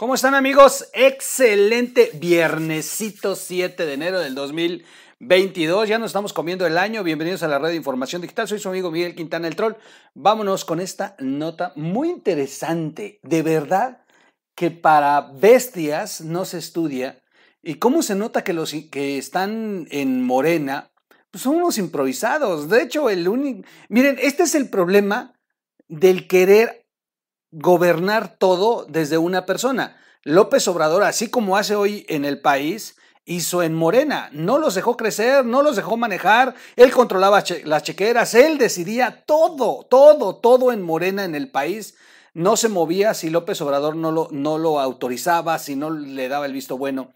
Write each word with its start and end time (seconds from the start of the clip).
¿Cómo 0.00 0.14
están 0.14 0.34
amigos? 0.34 0.88
Excelente 0.94 2.10
viernesito 2.14 3.36
7 3.36 3.84
de 3.84 3.92
enero 3.92 4.18
del 4.18 4.34
2022. 4.34 5.90
Ya 5.90 5.98
nos 5.98 6.06
estamos 6.06 6.32
comiendo 6.32 6.66
el 6.66 6.78
año. 6.78 7.04
Bienvenidos 7.04 7.42
a 7.42 7.48
la 7.48 7.58
red 7.58 7.68
de 7.68 7.76
información 7.76 8.22
digital. 8.22 8.48
Soy 8.48 8.58
su 8.58 8.70
amigo 8.70 8.90
Miguel 8.90 9.14
Quintana 9.14 9.46
el 9.46 9.56
Troll. 9.56 9.74
Vámonos 10.14 10.64
con 10.64 10.80
esta 10.80 11.16
nota 11.18 11.74
muy 11.76 12.08
interesante. 12.08 13.20
De 13.22 13.42
verdad 13.42 14.00
que 14.54 14.70
para 14.70 15.32
bestias 15.34 16.22
no 16.22 16.46
se 16.46 16.56
estudia. 16.56 17.22
¿Y 17.62 17.74
cómo 17.74 18.02
se 18.02 18.14
nota 18.14 18.42
que 18.42 18.54
los 18.54 18.72
que 18.90 19.18
están 19.18 19.86
en 19.90 20.24
Morena 20.24 20.92
pues 21.30 21.42
son 21.42 21.56
unos 21.56 21.76
improvisados? 21.76 22.70
De 22.70 22.84
hecho, 22.84 23.10
el 23.10 23.28
único... 23.28 23.68
Miren, 23.90 24.16
este 24.18 24.44
es 24.44 24.54
el 24.54 24.70
problema 24.70 25.34
del 25.88 26.26
querer 26.26 26.86
gobernar 27.50 28.36
todo 28.36 28.86
desde 28.88 29.18
una 29.18 29.46
persona. 29.46 29.96
López 30.22 30.68
Obrador, 30.68 31.02
así 31.02 31.30
como 31.30 31.56
hace 31.56 31.74
hoy 31.74 32.04
en 32.08 32.24
el 32.24 32.40
país, 32.40 32.96
hizo 33.24 33.62
en 33.62 33.74
Morena. 33.74 34.28
No 34.32 34.58
los 34.58 34.74
dejó 34.74 34.96
crecer, 34.96 35.44
no 35.44 35.62
los 35.62 35.76
dejó 35.76 35.96
manejar, 35.96 36.54
él 36.76 36.90
controlaba 36.90 37.42
las 37.64 37.82
chequeras, 37.82 38.34
él 38.34 38.58
decidía 38.58 39.24
todo, 39.24 39.86
todo, 39.88 40.36
todo 40.36 40.72
en 40.72 40.82
Morena 40.82 41.24
en 41.24 41.34
el 41.34 41.50
país. 41.50 41.94
No 42.34 42.56
se 42.56 42.68
movía 42.68 43.14
si 43.14 43.30
López 43.30 43.60
Obrador 43.60 43.96
no 43.96 44.12
lo, 44.12 44.28
no 44.30 44.58
lo 44.58 44.80
autorizaba, 44.80 45.58
si 45.58 45.74
no 45.74 45.90
le 45.90 46.28
daba 46.28 46.46
el 46.46 46.52
visto 46.52 46.76
bueno. 46.78 47.12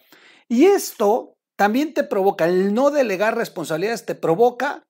Y 0.49 0.67
esto 0.67 1.35
también 1.57 1.95
te 1.95 2.05
provoca, 2.05 2.47
el 2.47 2.75
no 2.75 2.91
delegar 2.91 3.37
responsabilidades 3.37 4.07
te 4.07 4.15
provoca 4.15 4.83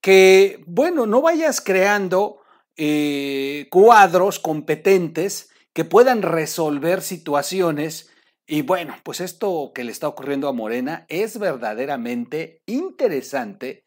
que, 0.00 0.62
bueno, 0.66 1.06
no 1.06 1.20
vayas 1.20 1.60
creando 1.60 2.37
eh, 2.78 3.66
cuadros 3.70 4.38
competentes 4.38 5.50
que 5.74 5.84
puedan 5.84 6.22
resolver 6.22 7.02
situaciones. 7.02 8.10
Y 8.46 8.62
bueno, 8.62 8.96
pues 9.02 9.20
esto 9.20 9.72
que 9.74 9.84
le 9.84 9.92
está 9.92 10.08
ocurriendo 10.08 10.48
a 10.48 10.52
Morena 10.52 11.04
es 11.08 11.38
verdaderamente 11.38 12.62
interesante 12.66 13.84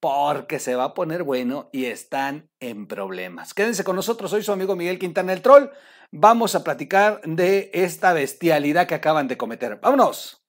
porque 0.00 0.58
se 0.58 0.74
va 0.74 0.84
a 0.84 0.94
poner 0.94 1.22
bueno 1.22 1.68
y 1.72 1.84
están 1.84 2.48
en 2.58 2.86
problemas. 2.86 3.54
Quédense 3.54 3.84
con 3.84 3.96
nosotros, 3.96 4.30
soy 4.30 4.42
su 4.42 4.52
amigo 4.52 4.74
Miguel 4.74 4.98
Quintana 4.98 5.32
el 5.32 5.42
Troll. 5.42 5.68
Vamos 6.10 6.54
a 6.54 6.64
platicar 6.64 7.20
de 7.24 7.70
esta 7.74 8.12
bestialidad 8.14 8.88
que 8.88 8.94
acaban 8.94 9.28
de 9.28 9.36
cometer. 9.36 9.78
¡Vámonos! 9.80 10.39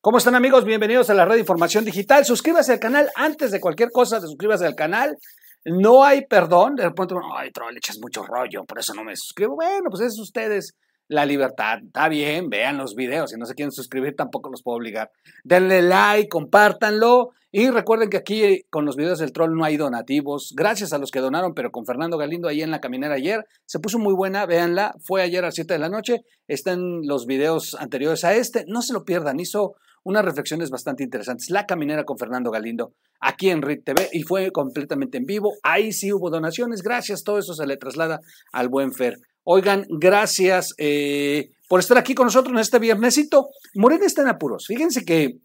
¿Cómo 0.00 0.18
están 0.18 0.34
amigos? 0.34 0.64
Bienvenidos 0.64 1.08
a 1.08 1.14
la 1.14 1.24
red 1.24 1.34
de 1.34 1.40
información 1.40 1.84
digital. 1.84 2.24
Suscríbase 2.24 2.72
al 2.72 2.80
canal 2.80 3.08
antes 3.14 3.52
de 3.52 3.60
cualquier 3.60 3.90
cosa, 3.90 4.20
suscríbase 4.20 4.66
al 4.66 4.74
canal. 4.74 5.16
No 5.64 6.02
hay 6.02 6.26
perdón. 6.26 6.74
De 6.74 6.82
repente, 6.82 7.14
ay, 7.36 7.52
troll, 7.52 7.76
echas 7.76 7.98
mucho 8.00 8.24
rollo, 8.24 8.64
por 8.64 8.80
eso 8.80 8.92
no 8.92 9.04
me 9.04 9.14
suscribo. 9.14 9.54
Bueno, 9.54 9.88
pues 9.88 10.02
es 10.02 10.18
ustedes 10.18 10.74
la 11.06 11.24
libertad. 11.24 11.78
Está 11.86 12.08
bien, 12.08 12.48
vean 12.48 12.76
los 12.76 12.94
videos. 12.96 13.30
Si 13.30 13.38
no 13.38 13.46
se 13.46 13.54
quieren 13.54 13.70
suscribir, 13.70 14.16
tampoco 14.16 14.50
los 14.50 14.62
puedo 14.64 14.78
obligar. 14.78 15.10
Denle 15.44 15.82
like, 15.82 16.28
compártanlo. 16.28 17.30
Y 17.56 17.70
recuerden 17.70 18.10
que 18.10 18.16
aquí 18.16 18.64
con 18.68 18.84
los 18.84 18.96
videos 18.96 19.20
del 19.20 19.30
troll 19.30 19.54
no 19.54 19.62
hay 19.64 19.76
donativos. 19.76 20.54
Gracias 20.56 20.92
a 20.92 20.98
los 20.98 21.12
que 21.12 21.20
donaron, 21.20 21.54
pero 21.54 21.70
con 21.70 21.86
Fernando 21.86 22.18
Galindo 22.18 22.48
ahí 22.48 22.62
en 22.62 22.72
la 22.72 22.80
caminera 22.80 23.14
ayer. 23.14 23.46
Se 23.64 23.78
puso 23.78 24.00
muy 24.00 24.12
buena, 24.12 24.44
véanla. 24.44 24.96
Fue 25.04 25.22
ayer 25.22 25.44
a 25.44 25.46
las 25.46 25.54
7 25.54 25.74
de 25.74 25.78
la 25.78 25.88
noche. 25.88 26.22
Están 26.48 27.02
los 27.06 27.26
videos 27.26 27.76
anteriores 27.78 28.24
a 28.24 28.34
este. 28.34 28.64
No 28.66 28.82
se 28.82 28.92
lo 28.92 29.04
pierdan. 29.04 29.38
Hizo 29.38 29.76
unas 30.02 30.24
reflexiones 30.24 30.70
bastante 30.70 31.04
interesantes. 31.04 31.48
La 31.48 31.64
caminera 31.64 32.02
con 32.02 32.18
Fernando 32.18 32.50
Galindo 32.50 32.94
aquí 33.20 33.50
en 33.50 33.62
RIT 33.62 33.84
TV 33.84 34.08
y 34.10 34.24
fue 34.24 34.50
completamente 34.50 35.18
en 35.18 35.24
vivo. 35.24 35.52
Ahí 35.62 35.92
sí 35.92 36.12
hubo 36.12 36.30
donaciones. 36.30 36.82
Gracias. 36.82 37.22
Todo 37.22 37.38
eso 37.38 37.54
se 37.54 37.68
le 37.68 37.76
traslada 37.76 38.18
al 38.50 38.68
buen 38.68 38.92
Fer. 38.92 39.18
Oigan, 39.44 39.86
gracias 39.88 40.74
eh, 40.76 41.50
por 41.68 41.78
estar 41.78 41.98
aquí 41.98 42.16
con 42.16 42.26
nosotros 42.26 42.52
en 42.52 42.58
este 42.58 42.80
viernesito. 42.80 43.50
Morena 43.76 44.06
está 44.06 44.22
en 44.22 44.28
apuros. 44.30 44.66
Fíjense 44.66 45.04
que... 45.04 45.38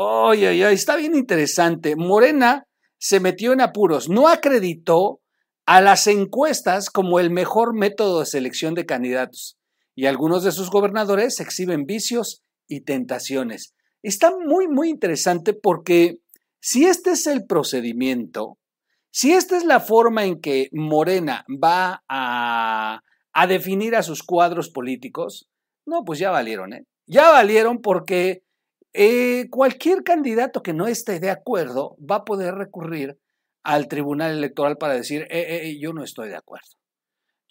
Oye, 0.00 0.70
está 0.70 0.94
bien 0.94 1.16
interesante. 1.16 1.96
Morena 1.96 2.68
se 2.98 3.18
metió 3.18 3.52
en 3.52 3.60
apuros. 3.60 4.08
No 4.08 4.28
acreditó 4.28 5.20
a 5.66 5.80
las 5.80 6.06
encuestas 6.06 6.88
como 6.88 7.18
el 7.18 7.32
mejor 7.32 7.76
método 7.76 8.20
de 8.20 8.26
selección 8.26 8.74
de 8.74 8.86
candidatos. 8.86 9.58
Y 9.96 10.06
algunos 10.06 10.44
de 10.44 10.52
sus 10.52 10.70
gobernadores 10.70 11.40
exhiben 11.40 11.84
vicios 11.84 12.44
y 12.68 12.82
tentaciones. 12.82 13.74
Está 14.00 14.30
muy, 14.30 14.68
muy 14.68 14.88
interesante 14.88 15.52
porque 15.52 16.18
si 16.60 16.84
este 16.84 17.10
es 17.10 17.26
el 17.26 17.44
procedimiento, 17.44 18.56
si 19.10 19.32
esta 19.32 19.56
es 19.56 19.64
la 19.64 19.80
forma 19.80 20.26
en 20.26 20.40
que 20.40 20.68
Morena 20.70 21.44
va 21.48 22.04
a, 22.08 23.00
definir 23.48 23.96
a 23.96 24.04
sus 24.04 24.22
cuadros 24.22 24.70
políticos, 24.70 25.48
no, 25.86 26.04
pues 26.04 26.20
ya 26.20 26.30
valieron, 26.30 26.72
¿eh? 26.72 26.84
Ya 27.04 27.32
valieron 27.32 27.80
porque 27.80 28.44
eh, 28.92 29.48
cualquier 29.50 30.02
candidato 30.02 30.62
que 30.62 30.72
no 30.72 30.86
esté 30.86 31.20
de 31.20 31.30
acuerdo 31.30 31.96
va 31.98 32.16
a 32.16 32.24
poder 32.24 32.54
recurrir 32.54 33.18
al 33.62 33.88
Tribunal 33.88 34.32
Electoral 34.32 34.78
para 34.78 34.94
decir, 34.94 35.22
eh, 35.30 35.62
eh, 35.62 35.78
yo 35.80 35.92
no 35.92 36.02
estoy 36.02 36.28
de 36.28 36.36
acuerdo. 36.36 36.68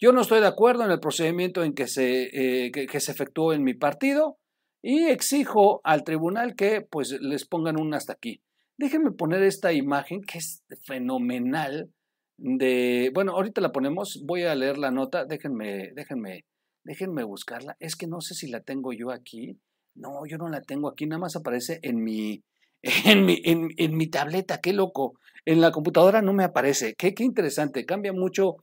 Yo 0.00 0.12
no 0.12 0.20
estoy 0.20 0.40
de 0.40 0.46
acuerdo 0.46 0.84
en 0.84 0.90
el 0.90 1.00
procedimiento 1.00 1.64
en 1.64 1.74
que 1.74 1.88
se, 1.88 2.70
que 2.72 3.00
se 3.00 3.10
efectuó 3.10 3.52
en 3.52 3.64
mi 3.64 3.74
partido 3.74 4.38
y 4.80 5.06
exijo 5.06 5.80
al 5.82 6.04
tribunal 6.04 6.54
que 6.54 6.82
pues 6.82 7.16
les 7.20 7.46
pongan 7.46 7.80
un 7.80 7.94
hasta 7.94 8.12
aquí. 8.12 8.40
Déjenme 8.76 9.10
poner 9.10 9.42
esta 9.42 9.72
imagen 9.72 10.22
que 10.22 10.38
es 10.38 10.62
fenomenal 10.86 11.90
de, 12.36 13.10
bueno, 13.12 13.32
ahorita 13.32 13.60
la 13.60 13.72
ponemos, 13.72 14.22
voy 14.24 14.44
a 14.44 14.54
leer 14.54 14.78
la 14.78 14.92
nota, 14.92 15.24
déjenme, 15.24 15.90
déjenme, 15.94 16.44
déjenme 16.84 17.24
buscarla. 17.24 17.76
Es 17.80 17.96
que 17.96 18.06
no 18.06 18.20
sé 18.20 18.34
si 18.34 18.48
la 18.48 18.60
tengo 18.60 18.92
yo 18.92 19.10
aquí. 19.10 19.58
No, 19.98 20.24
yo 20.26 20.38
no 20.38 20.48
la 20.48 20.62
tengo 20.62 20.88
aquí, 20.88 21.06
nada 21.06 21.20
más 21.20 21.36
aparece 21.36 21.80
en 21.82 22.02
mi, 22.02 22.42
en 23.04 23.24
mi, 23.24 23.42
en, 23.44 23.96
mi 23.96 24.06
tableta, 24.06 24.60
qué 24.60 24.72
loco. 24.72 25.14
En 25.44 25.60
la 25.60 25.72
computadora 25.72 26.22
no 26.22 26.32
me 26.32 26.44
aparece. 26.44 26.94
Qué, 26.96 27.14
qué 27.14 27.24
interesante, 27.24 27.84
cambia 27.84 28.12
mucho 28.12 28.56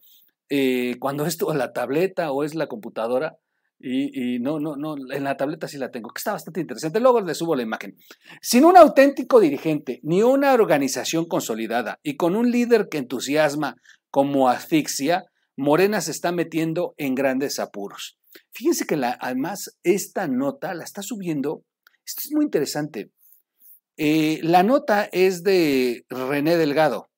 eh, 0.49 0.95
cuando 0.99 1.25
es 1.25 1.41
la 1.41 1.73
tableta 1.73 2.31
o 2.31 2.43
es 2.43 2.55
la 2.55 2.67
computadora. 2.67 3.37
Y, 3.77 4.39
no, 4.39 4.59
no, 4.59 4.77
no, 4.77 4.95
en 5.11 5.23
la 5.25 5.37
tableta 5.37 5.67
sí 5.67 5.77
la 5.77 5.91
tengo, 5.91 6.09
que 6.09 6.19
está 6.19 6.31
bastante 6.31 6.61
interesante. 6.61 6.99
Luego 6.99 7.21
le 7.21 7.35
subo 7.35 7.55
la 7.55 7.61
imagen. 7.61 7.97
Sin 8.41 8.65
un 8.65 8.77
auténtico 8.77 9.39
dirigente, 9.39 9.99
ni 10.01 10.23
una 10.23 10.53
organización 10.53 11.25
consolidada 11.25 11.99
y 12.01 12.15
con 12.15 12.35
un 12.35 12.49
líder 12.49 12.87
que 12.89 12.97
entusiasma 12.97 13.75
como 14.09 14.49
asfixia, 14.49 15.25
Morena 15.57 16.01
se 16.01 16.11
está 16.11 16.31
metiendo 16.31 16.95
en 16.97 17.15
grandes 17.15 17.59
apuros. 17.59 18.17
Fíjense 18.55 18.85
que 18.85 18.95
además 18.95 19.77
esta 19.83 20.29
nota 20.29 20.73
la 20.73 20.85
está 20.85 21.01
subiendo. 21.01 21.65
Esto 22.05 22.21
es 22.23 22.31
muy 22.31 22.45
interesante. 22.45 23.11
Eh, 23.97 24.39
la 24.43 24.63
nota 24.63 25.09
es 25.11 25.43
de 25.43 26.05
René 26.07 26.55
Delgado. 26.55 27.09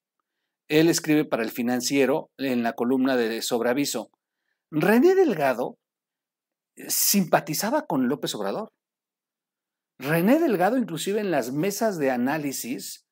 Él 0.68 0.90
escribe 0.90 1.26
para 1.26 1.44
el 1.44 1.52
financiero 1.52 2.32
en 2.38 2.64
la 2.64 2.74
columna 2.74 3.16
de 3.16 3.44
sobreaviso. 3.44 4.10
René 4.72 5.14
Delgado 5.14 5.78
simpatizaba 6.88 7.86
con 7.86 8.08
López 8.08 8.34
Obrador. 8.34 8.70
René 10.00 10.40
Delgado, 10.40 10.78
inclusive 10.78 11.20
en 11.20 11.30
las 11.30 11.52
mesas 11.52 12.00
de 12.00 12.10
análisis, 12.10 13.06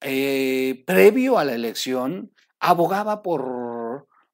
eh, 0.00 0.84
previo 0.86 1.38
a 1.38 1.44
la 1.44 1.54
elección, 1.54 2.32
abogaba 2.60 3.22
por, 3.22 3.42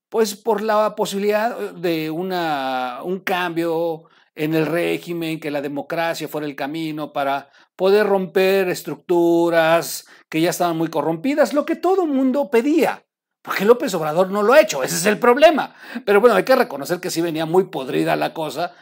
pues, 0.08 0.34
por 0.34 0.62
la 0.62 0.94
posibilidad 0.94 1.72
de 1.72 2.10
una, 2.10 3.00
un 3.04 3.20
cambio 3.20 4.04
en 4.34 4.54
el 4.54 4.66
régimen, 4.66 5.40
que 5.40 5.50
la 5.50 5.60
democracia 5.60 6.28
fuera 6.28 6.46
el 6.46 6.54
camino 6.54 7.12
para 7.12 7.50
poder 7.74 8.06
romper 8.06 8.68
estructuras 8.68 10.06
que 10.28 10.40
ya 10.40 10.50
estaban 10.50 10.76
muy 10.76 10.88
corrompidas, 10.88 11.52
lo 11.52 11.64
que 11.64 11.76
todo 11.76 12.06
mundo 12.06 12.50
pedía. 12.50 13.04
Porque 13.42 13.64
López 13.64 13.94
Obrador 13.94 14.30
no 14.30 14.42
lo 14.42 14.52
ha 14.52 14.60
hecho, 14.60 14.82
ese 14.82 14.96
es 14.96 15.06
el 15.06 15.18
problema. 15.18 15.74
Pero 16.04 16.20
bueno, 16.20 16.36
hay 16.36 16.44
que 16.44 16.56
reconocer 16.56 17.00
que 17.00 17.10
sí 17.10 17.20
venía 17.20 17.46
muy 17.46 17.64
podrida 17.64 18.14
la 18.14 18.34
cosa 18.34 18.72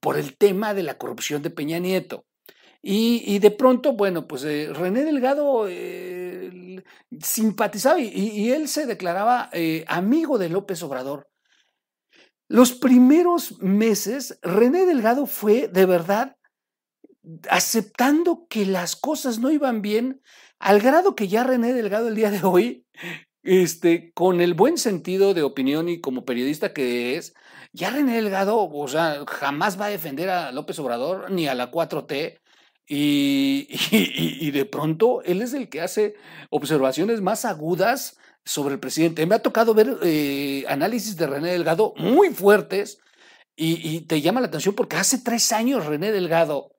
por 0.00 0.18
el 0.18 0.36
tema 0.36 0.74
de 0.74 0.82
la 0.82 0.98
corrupción 0.98 1.42
de 1.42 1.50
Peña 1.50 1.78
Nieto. 1.78 2.24
Y, 2.84 3.38
de 3.38 3.52
pronto, 3.52 3.92
bueno, 3.92 4.26
pues 4.26 4.42
eh, 4.42 4.68
René 4.72 5.04
Delgado 5.04 5.68
eh, 5.68 6.82
simpatizaba 7.20 8.00
y, 8.00 8.50
él 8.50 8.66
se 8.66 8.86
declaraba 8.86 9.48
eh, 9.52 9.84
amigo 9.86 10.36
de 10.36 10.48
López 10.48 10.82
Obrador. 10.82 11.28
Los 12.48 12.72
primeros 12.72 13.60
meses, 13.60 14.38
René 14.42 14.84
Delgado 14.84 15.26
fue 15.26 15.68
de 15.68 15.86
verdad 15.86 16.36
aceptando 17.48 18.46
que 18.48 18.66
las 18.66 18.96
cosas 18.96 19.38
no 19.38 19.52
iban 19.52 19.80
bien, 19.80 20.20
al 20.58 20.80
grado 20.80 21.14
que 21.14 21.28
ya 21.28 21.44
René 21.44 21.72
Delgado 21.72 22.08
el 22.08 22.16
día 22.16 22.32
de 22.32 22.42
hoy 22.42 22.84
este, 23.42 24.12
con 24.12 24.40
el 24.40 24.54
buen 24.54 24.78
sentido 24.78 25.34
de 25.34 25.42
opinión 25.42 25.88
y 25.88 26.00
como 26.00 26.24
periodista 26.24 26.72
que 26.72 27.16
es, 27.16 27.34
ya 27.72 27.90
René 27.90 28.16
Delgado, 28.16 28.68
o 28.68 28.88
sea, 28.88 29.24
jamás 29.26 29.80
va 29.80 29.86
a 29.86 29.90
defender 29.90 30.30
a 30.30 30.52
López 30.52 30.78
Obrador 30.78 31.30
ni 31.30 31.46
a 31.46 31.54
la 31.54 31.70
4T. 31.70 32.41
Y, 32.88 34.50
de 34.50 34.64
pronto 34.64 35.22
él 35.22 35.40
es 35.40 35.54
el 35.54 35.68
que 35.68 35.80
hace 35.80 36.14
observaciones 36.50 37.20
más 37.20 37.44
agudas 37.44 38.18
sobre 38.44 38.74
el 38.74 38.80
presidente. 38.80 39.24
Me 39.24 39.34
ha 39.34 39.42
tocado 39.42 39.72
ver 39.72 39.98
eh, 40.02 40.64
análisis 40.68 41.16
de 41.16 41.26
René 41.26 41.52
Delgado 41.52 41.94
muy 41.96 42.30
fuertes 42.30 42.98
y, 43.56 44.00
te 44.02 44.20
llama 44.20 44.40
la 44.40 44.48
atención 44.48 44.74
porque 44.74 44.96
hace 44.96 45.18
tres 45.18 45.52
años 45.52 45.86
René 45.86 46.10
Delgado 46.10 46.76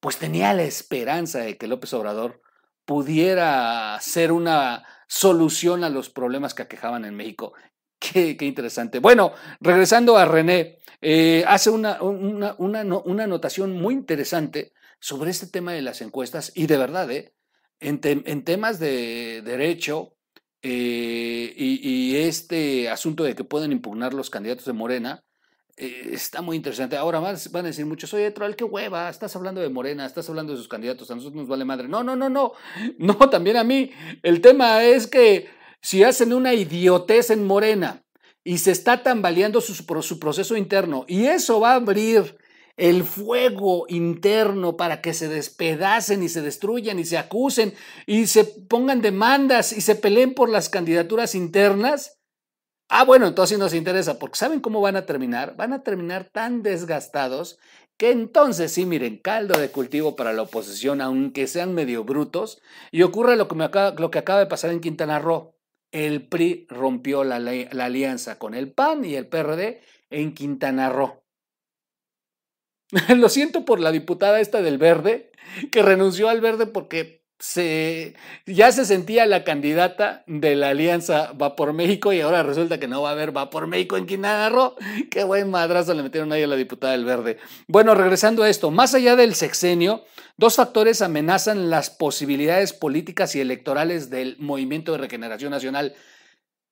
pues 0.00 0.18
tenía 0.18 0.52
la 0.52 0.64
esperanza 0.64 1.38
de 1.38 1.56
que 1.56 1.66
López 1.66 1.92
Obrador 1.94 2.42
pudiera 2.84 3.98
ser 4.00 4.32
una 4.32 4.84
solución 5.08 5.84
a 5.84 5.88
los 5.88 6.10
problemas 6.10 6.52
que 6.52 6.62
aquejaban 6.62 7.04
en 7.04 7.14
México. 7.14 7.54
Qué, 7.98 8.36
interesante. 8.40 8.98
Bueno, 8.98 9.32
regresando 9.60 10.18
a 10.18 10.26
René, 10.26 10.78
eh, 11.00 11.44
hace 11.46 11.70
una, 11.70 12.02
una, 12.02 12.54
una, 12.58 13.24
anotación 13.24 13.72
muy 13.72 13.94
interesante 13.94 14.72
sobre 15.04 15.30
este 15.30 15.46
tema 15.46 15.74
de 15.74 15.82
las 15.82 16.00
encuestas 16.00 16.50
y 16.54 16.66
de 16.66 16.78
verdad, 16.78 17.10
eh, 17.10 17.34
en, 17.78 18.00
temas 18.42 18.78
de 18.78 19.42
derecho 19.42 20.16
eh, 20.62 21.52
y, 21.54 22.16
este 22.16 22.88
asunto 22.88 23.22
de 23.22 23.34
que 23.34 23.44
pueden 23.44 23.70
impugnar 23.70 24.14
los 24.14 24.30
candidatos 24.30 24.64
de 24.64 24.72
Morena, 24.72 25.22
está 25.76 26.40
muy 26.40 26.56
interesante. 26.56 26.96
Ahora 26.96 27.20
más 27.20 27.52
van 27.52 27.66
a 27.66 27.68
decir 27.68 27.84
muchos, 27.84 28.14
oye, 28.14 28.30
Troll, 28.30 28.54
qué 28.54 28.64
hueva, 28.64 29.10
estás 29.10 29.36
hablando 29.36 29.60
de 29.60 29.68
Morena, 29.68 30.06
estás 30.06 30.26
hablando 30.30 30.54
de 30.54 30.56
sus 30.56 30.68
candidatos, 30.68 31.10
a 31.10 31.16
nosotros 31.16 31.36
nos 31.36 31.48
vale 31.48 31.66
madre. 31.66 31.86
No, 31.86 32.02
no, 32.02 32.16
no, 32.16 32.30
no, 32.30 32.52
no, 32.98 33.14
también 33.28 33.58
a 33.58 33.64
mí. 33.64 33.90
El 34.22 34.40
tema 34.40 34.84
es 34.84 35.06
que 35.06 35.50
si 35.82 36.02
hacen 36.02 36.32
una 36.32 36.54
idiotez 36.54 37.28
en 37.28 37.46
Morena 37.46 38.02
y 38.42 38.56
se 38.56 38.70
está 38.70 39.02
tambaleando 39.02 39.60
su, 39.60 39.74
su 39.74 40.18
proceso 40.18 40.56
interno 40.56 41.04
y 41.06 41.26
eso 41.26 41.60
va 41.60 41.72
a 41.72 41.74
abrir 41.74 42.38
el 42.76 43.04
fuego 43.04 43.86
interno 43.88 44.76
para 44.76 45.00
que 45.00 45.14
se 45.14 45.28
despedacen 45.28 46.22
y 46.22 46.28
se 46.28 46.42
destruyan 46.42 46.98
y 46.98 47.04
se 47.04 47.18
acusen 47.18 47.74
y 48.06 48.26
se 48.26 48.44
pongan 48.44 49.00
demandas 49.00 49.72
y 49.72 49.80
se 49.80 49.94
peleen 49.94 50.34
por 50.34 50.48
las 50.48 50.68
candidaturas 50.68 51.34
internas. 51.34 52.18
Ah, 52.88 53.04
bueno, 53.04 53.26
entonces 53.26 53.56
sí 53.56 53.60
nos 53.60 53.74
interesa, 53.74 54.18
porque 54.18 54.38
¿saben 54.38 54.60
cómo 54.60 54.80
van 54.80 54.96
a 54.96 55.06
terminar? 55.06 55.56
Van 55.56 55.72
a 55.72 55.82
terminar 55.82 56.24
tan 56.30 56.62
desgastados 56.62 57.58
que 57.96 58.10
entonces 58.10 58.72
sí, 58.72 58.86
miren, 58.86 59.18
caldo 59.18 59.58
de 59.58 59.70
cultivo 59.70 60.16
para 60.16 60.32
la 60.32 60.42
oposición, 60.42 61.00
aunque 61.00 61.46
sean 61.46 61.74
medio 61.74 62.04
brutos, 62.04 62.60
y 62.90 63.02
ocurre 63.02 63.36
lo 63.36 63.48
que, 63.48 63.54
me 63.54 63.64
acaba, 63.64 63.94
lo 63.98 64.10
que 64.10 64.18
acaba 64.18 64.40
de 64.40 64.46
pasar 64.46 64.70
en 64.70 64.80
Quintana 64.80 65.18
Roo 65.18 65.54
el 65.94 66.26
PRI 66.26 66.66
rompió 66.68 67.22
la, 67.22 67.36
alianza 67.36 68.36
con 68.36 68.54
el 68.54 68.72
PAN 68.72 69.04
y 69.04 69.14
el 69.14 69.28
PRD 69.28 69.80
en 70.10 70.34
Quintana 70.34 70.90
Roo. 70.90 71.23
Lo 73.16 73.28
siento 73.28 73.64
por 73.64 73.80
la 73.80 73.92
diputada 73.92 74.40
esta 74.40 74.62
del 74.62 74.78
Verde, 74.78 75.30
que 75.70 75.82
renunció 75.82 76.28
al 76.28 76.40
Verde 76.40 76.66
porque 76.66 77.22
se, 77.38 78.14
ya 78.46 78.72
se 78.72 78.84
sentía 78.84 79.26
la 79.26 79.44
candidata 79.44 80.22
de 80.26 80.54
la 80.54 80.70
alianza 80.70 81.32
Va 81.32 81.56
por 81.56 81.72
México 81.72 82.12
y 82.12 82.20
ahora 82.20 82.42
resulta 82.42 82.78
que 82.78 82.88
no 82.88 83.02
va 83.02 83.10
a 83.10 83.12
haber 83.12 83.36
Va 83.36 83.50
por 83.50 83.66
México 83.66 83.96
en 83.96 84.06
Quintana. 84.06 84.50
Qué 85.10 85.24
buen 85.24 85.50
madrazo 85.50 85.92
le 85.94 86.02
metieron 86.02 86.32
ahí 86.32 86.42
a 86.42 86.46
la 86.46 86.56
diputada 86.56 86.92
del 86.92 87.04
Verde. 87.04 87.38
Bueno, 87.66 87.94
regresando 87.94 88.42
a 88.42 88.48
esto, 88.48 88.70
más 88.70 88.94
allá 88.94 89.16
del 89.16 89.34
sexenio, 89.34 90.04
Dos 90.36 90.56
factores 90.56 91.00
amenazan 91.00 91.70
las 91.70 91.90
posibilidades 91.90 92.72
políticas 92.72 93.36
y 93.36 93.40
electorales 93.40 94.10
del 94.10 94.36
Movimiento 94.40 94.90
de 94.90 94.98
Regeneración 94.98 95.52
Nacional. 95.52 95.94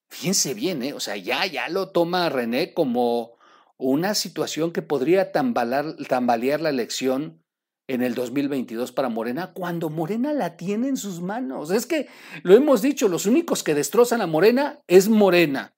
Fíjense 0.09 0.55
bien, 0.55 0.83
¿eh? 0.83 0.93
o 0.95 1.01
sea, 1.01 1.17
ya, 1.17 1.47
ya 1.47 1.69
lo 1.69 1.91
toma 1.91 2.29
René 2.29 2.75
como 2.75 3.39
una 3.83 4.15
situación 4.15 4.73
que 4.73 4.81
podría 4.81 5.33
tambalear 5.33 6.61
la 6.61 6.71
elección 6.71 7.43
en 7.89 8.03
el 8.03 8.15
2022 8.15 8.93
para 8.93 9.09
Morena 9.09 9.53
cuando 9.53 9.91
Morena 9.91 10.33
la 10.33 10.57
tiene 10.57 10.89
en 10.89 10.97
sus 10.97 11.21
manos. 11.21 11.71
Es 11.71 11.85
que 11.87 12.09
lo 12.43 12.55
hemos 12.55 12.81
dicho, 12.81 13.09
los 13.09 13.27
únicos 13.27 13.63
que 13.63 13.75
destrozan 13.75 14.21
a 14.21 14.27
Morena 14.27 14.81
es 14.87 15.09
Morena. 15.09 15.75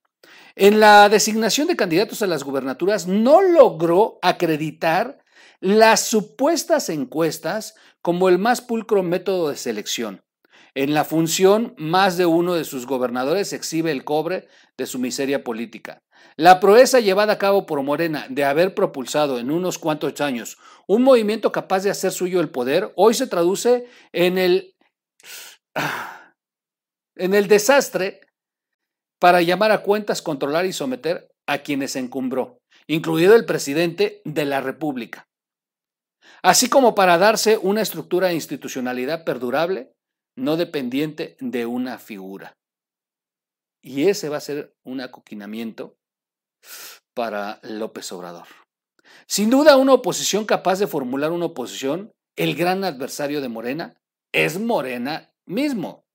En 0.55 0.79
la 0.79 1.09
designación 1.09 1.67
de 1.67 1.75
candidatos 1.75 2.21
a 2.21 2.27
las 2.27 2.43
gubernaturas 2.43 3.07
no 3.07 3.41
logró 3.41 4.19
acreditar 4.21 5.19
las 5.59 6.05
supuestas 6.05 6.89
encuestas 6.89 7.75
como 8.01 8.29
el 8.29 8.37
más 8.37 8.61
pulcro 8.61 9.01
método 9.03 9.49
de 9.49 9.57
selección. 9.57 10.23
En 10.75 10.93
la 10.93 11.05
función, 11.05 11.73
más 11.77 12.17
de 12.17 12.25
uno 12.25 12.53
de 12.53 12.65
sus 12.65 12.85
gobernadores 12.85 13.51
exhibe 13.51 13.91
el 13.91 14.03
cobre 14.03 14.47
de 14.77 14.85
su 14.85 14.99
miseria 14.99 15.43
política. 15.43 16.03
La 16.37 16.59
proeza 16.59 16.99
llevada 16.99 17.33
a 17.33 17.37
cabo 17.37 17.65
por 17.65 17.81
Morena 17.83 18.25
de 18.29 18.43
haber 18.43 18.73
propulsado 18.75 19.39
en 19.39 19.51
unos 19.51 19.77
cuantos 19.77 20.19
años 20.21 20.57
un 20.87 21.03
movimiento 21.03 21.51
capaz 21.51 21.83
de 21.83 21.89
hacer 21.89 22.11
suyo 22.11 22.41
el 22.41 22.49
poder, 22.49 22.91
hoy 22.95 23.13
se 23.13 23.27
traduce 23.27 23.87
en 24.11 24.37
el, 24.37 24.75
en 27.15 27.33
el 27.33 27.47
desastre 27.47 28.21
para 29.19 29.41
llamar 29.41 29.71
a 29.71 29.81
cuentas, 29.81 30.21
controlar 30.21 30.65
y 30.65 30.73
someter 30.73 31.29
a 31.47 31.59
quienes 31.59 31.95
encumbró, 31.95 32.59
incluido 32.87 33.35
el 33.35 33.45
presidente 33.45 34.21
de 34.25 34.45
la 34.45 34.61
República 34.61 35.27
así 36.45 36.69
como 36.69 36.93
para 36.93 37.17
darse 37.17 37.57
una 37.57 37.81
estructura 37.81 38.27
de 38.27 38.35
institucionalidad 38.35 39.23
perdurable, 39.23 39.93
no 40.37 40.57
dependiente 40.57 41.37
de 41.39 41.65
una 41.65 41.97
figura. 41.97 42.53
Y 43.81 44.09
ese 44.09 44.29
va 44.29 44.37
a 44.37 44.41
ser 44.41 44.75
un 44.83 45.01
acoquinamiento 45.01 45.95
para 47.13 47.59
López 47.63 48.11
Obrador. 48.11 48.47
Sin 49.27 49.49
duda, 49.49 49.77
una 49.77 49.93
oposición 49.93 50.45
capaz 50.45 50.79
de 50.79 50.87
formular 50.87 51.31
una 51.31 51.45
oposición, 51.45 52.11
el 52.35 52.55
gran 52.55 52.83
adversario 52.83 53.41
de 53.41 53.49
Morena, 53.49 53.95
es 54.31 54.59
Morena 54.59 55.31
mismo. 55.45 56.05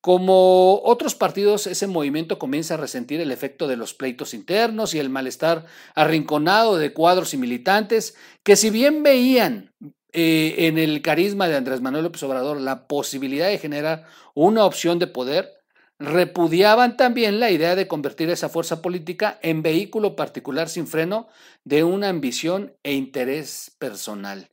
Como 0.00 0.82
otros 0.84 1.16
partidos, 1.16 1.66
ese 1.66 1.88
movimiento 1.88 2.38
comienza 2.38 2.74
a 2.74 2.76
resentir 2.76 3.20
el 3.20 3.32
efecto 3.32 3.66
de 3.66 3.76
los 3.76 3.92
pleitos 3.92 4.34
internos 4.34 4.94
y 4.94 5.00
el 5.00 5.10
malestar 5.10 5.66
arrinconado 5.96 6.76
de 6.76 6.92
cuadros 6.92 7.34
y 7.34 7.38
militantes 7.38 8.14
que 8.44 8.54
si 8.54 8.70
bien 8.70 9.02
veían 9.02 9.74
eh, 10.12 10.68
en 10.68 10.78
el 10.78 11.02
carisma 11.02 11.48
de 11.48 11.56
Andrés 11.56 11.80
Manuel 11.80 12.04
López 12.04 12.22
Obrador 12.22 12.60
la 12.60 12.86
posibilidad 12.86 13.48
de 13.48 13.58
generar 13.58 14.04
una 14.32 14.64
opción 14.64 15.00
de 15.00 15.08
poder, 15.08 15.55
repudiaban 15.98 16.96
también 16.96 17.40
la 17.40 17.50
idea 17.50 17.74
de 17.74 17.88
convertir 17.88 18.30
esa 18.30 18.48
fuerza 18.48 18.82
política 18.82 19.38
en 19.42 19.62
vehículo 19.62 20.16
particular 20.16 20.68
sin 20.68 20.86
freno 20.86 21.28
de 21.64 21.84
una 21.84 22.08
ambición 22.08 22.74
e 22.82 22.92
interés 22.92 23.74
personal. 23.78 24.50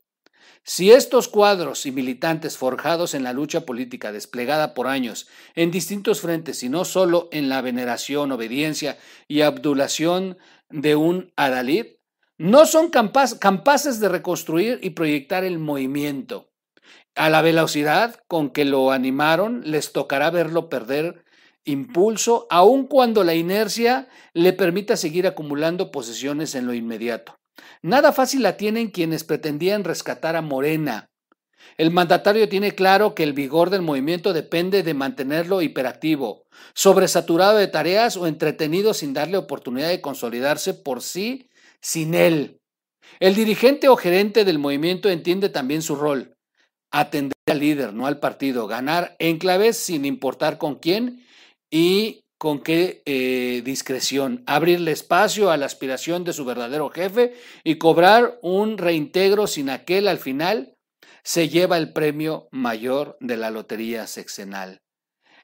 Si 0.66 0.90
estos 0.90 1.28
cuadros 1.28 1.84
y 1.84 1.92
militantes 1.92 2.56
forjados 2.56 3.12
en 3.12 3.22
la 3.22 3.34
lucha 3.34 3.66
política 3.66 4.12
desplegada 4.12 4.72
por 4.72 4.86
años 4.86 5.28
en 5.54 5.70
distintos 5.70 6.22
frentes 6.22 6.62
y 6.62 6.70
no 6.70 6.86
solo 6.86 7.28
en 7.32 7.50
la 7.50 7.60
veneración, 7.60 8.32
obediencia 8.32 8.96
y 9.28 9.42
abdulación 9.42 10.38
de 10.70 10.96
un 10.96 11.32
adalid, 11.36 11.86
no 12.38 12.64
son 12.64 12.88
capaces 12.88 14.00
de 14.00 14.08
reconstruir 14.08 14.80
y 14.82 14.90
proyectar 14.90 15.44
el 15.44 15.58
movimiento. 15.58 16.50
A 17.14 17.28
la 17.28 17.42
velocidad 17.42 18.16
con 18.26 18.50
que 18.50 18.64
lo 18.64 18.90
animaron, 18.90 19.60
les 19.64 19.92
tocará 19.92 20.30
verlo 20.30 20.70
perder 20.70 21.24
impulso, 21.64 22.46
aun 22.50 22.86
cuando 22.86 23.24
la 23.24 23.34
inercia 23.34 24.08
le 24.32 24.52
permita 24.52 24.96
seguir 24.96 25.26
acumulando 25.26 25.90
posesiones 25.90 26.54
en 26.54 26.66
lo 26.66 26.74
inmediato. 26.74 27.38
Nada 27.82 28.12
fácil 28.12 28.42
la 28.42 28.56
tienen 28.56 28.90
quienes 28.90 29.24
pretendían 29.24 29.84
rescatar 29.84 30.36
a 30.36 30.42
Morena. 30.42 31.10
El 31.76 31.90
mandatario 31.90 32.48
tiene 32.48 32.72
claro 32.72 33.14
que 33.14 33.22
el 33.22 33.32
vigor 33.32 33.70
del 33.70 33.82
movimiento 33.82 34.32
depende 34.32 34.82
de 34.82 34.94
mantenerlo 34.94 35.62
hiperactivo, 35.62 36.46
sobresaturado 36.74 37.58
de 37.58 37.66
tareas 37.66 38.16
o 38.16 38.26
entretenido 38.26 38.94
sin 38.94 39.14
darle 39.14 39.38
oportunidad 39.38 39.88
de 39.88 40.00
consolidarse 40.00 40.74
por 40.74 41.02
sí 41.02 41.48
sin 41.80 42.14
él. 42.14 42.60
El 43.20 43.34
dirigente 43.34 43.88
o 43.88 43.96
gerente 43.96 44.44
del 44.44 44.58
movimiento 44.58 45.08
entiende 45.08 45.48
también 45.48 45.82
su 45.82 45.96
rol, 45.96 46.36
atender 46.90 47.34
al 47.46 47.58
líder, 47.58 47.92
no 47.92 48.06
al 48.06 48.20
partido, 48.20 48.66
ganar 48.66 49.16
enclaves 49.18 49.76
sin 49.76 50.04
importar 50.04 50.58
con 50.58 50.76
quién 50.76 51.24
y 51.74 52.24
con 52.38 52.60
qué 52.60 53.02
eh, 53.04 53.60
discreción, 53.64 54.44
abrirle 54.46 54.92
espacio 54.92 55.50
a 55.50 55.56
la 55.56 55.66
aspiración 55.66 56.22
de 56.22 56.32
su 56.32 56.44
verdadero 56.44 56.88
jefe 56.88 57.34
y 57.64 57.78
cobrar 57.78 58.38
un 58.42 58.78
reintegro 58.78 59.48
sin 59.48 59.70
aquel 59.70 60.06
al 60.06 60.18
final 60.18 60.76
se 61.24 61.48
lleva 61.48 61.76
el 61.76 61.92
premio 61.92 62.46
mayor 62.52 63.16
de 63.18 63.38
la 63.38 63.50
lotería 63.50 64.06
sexenal. 64.06 64.82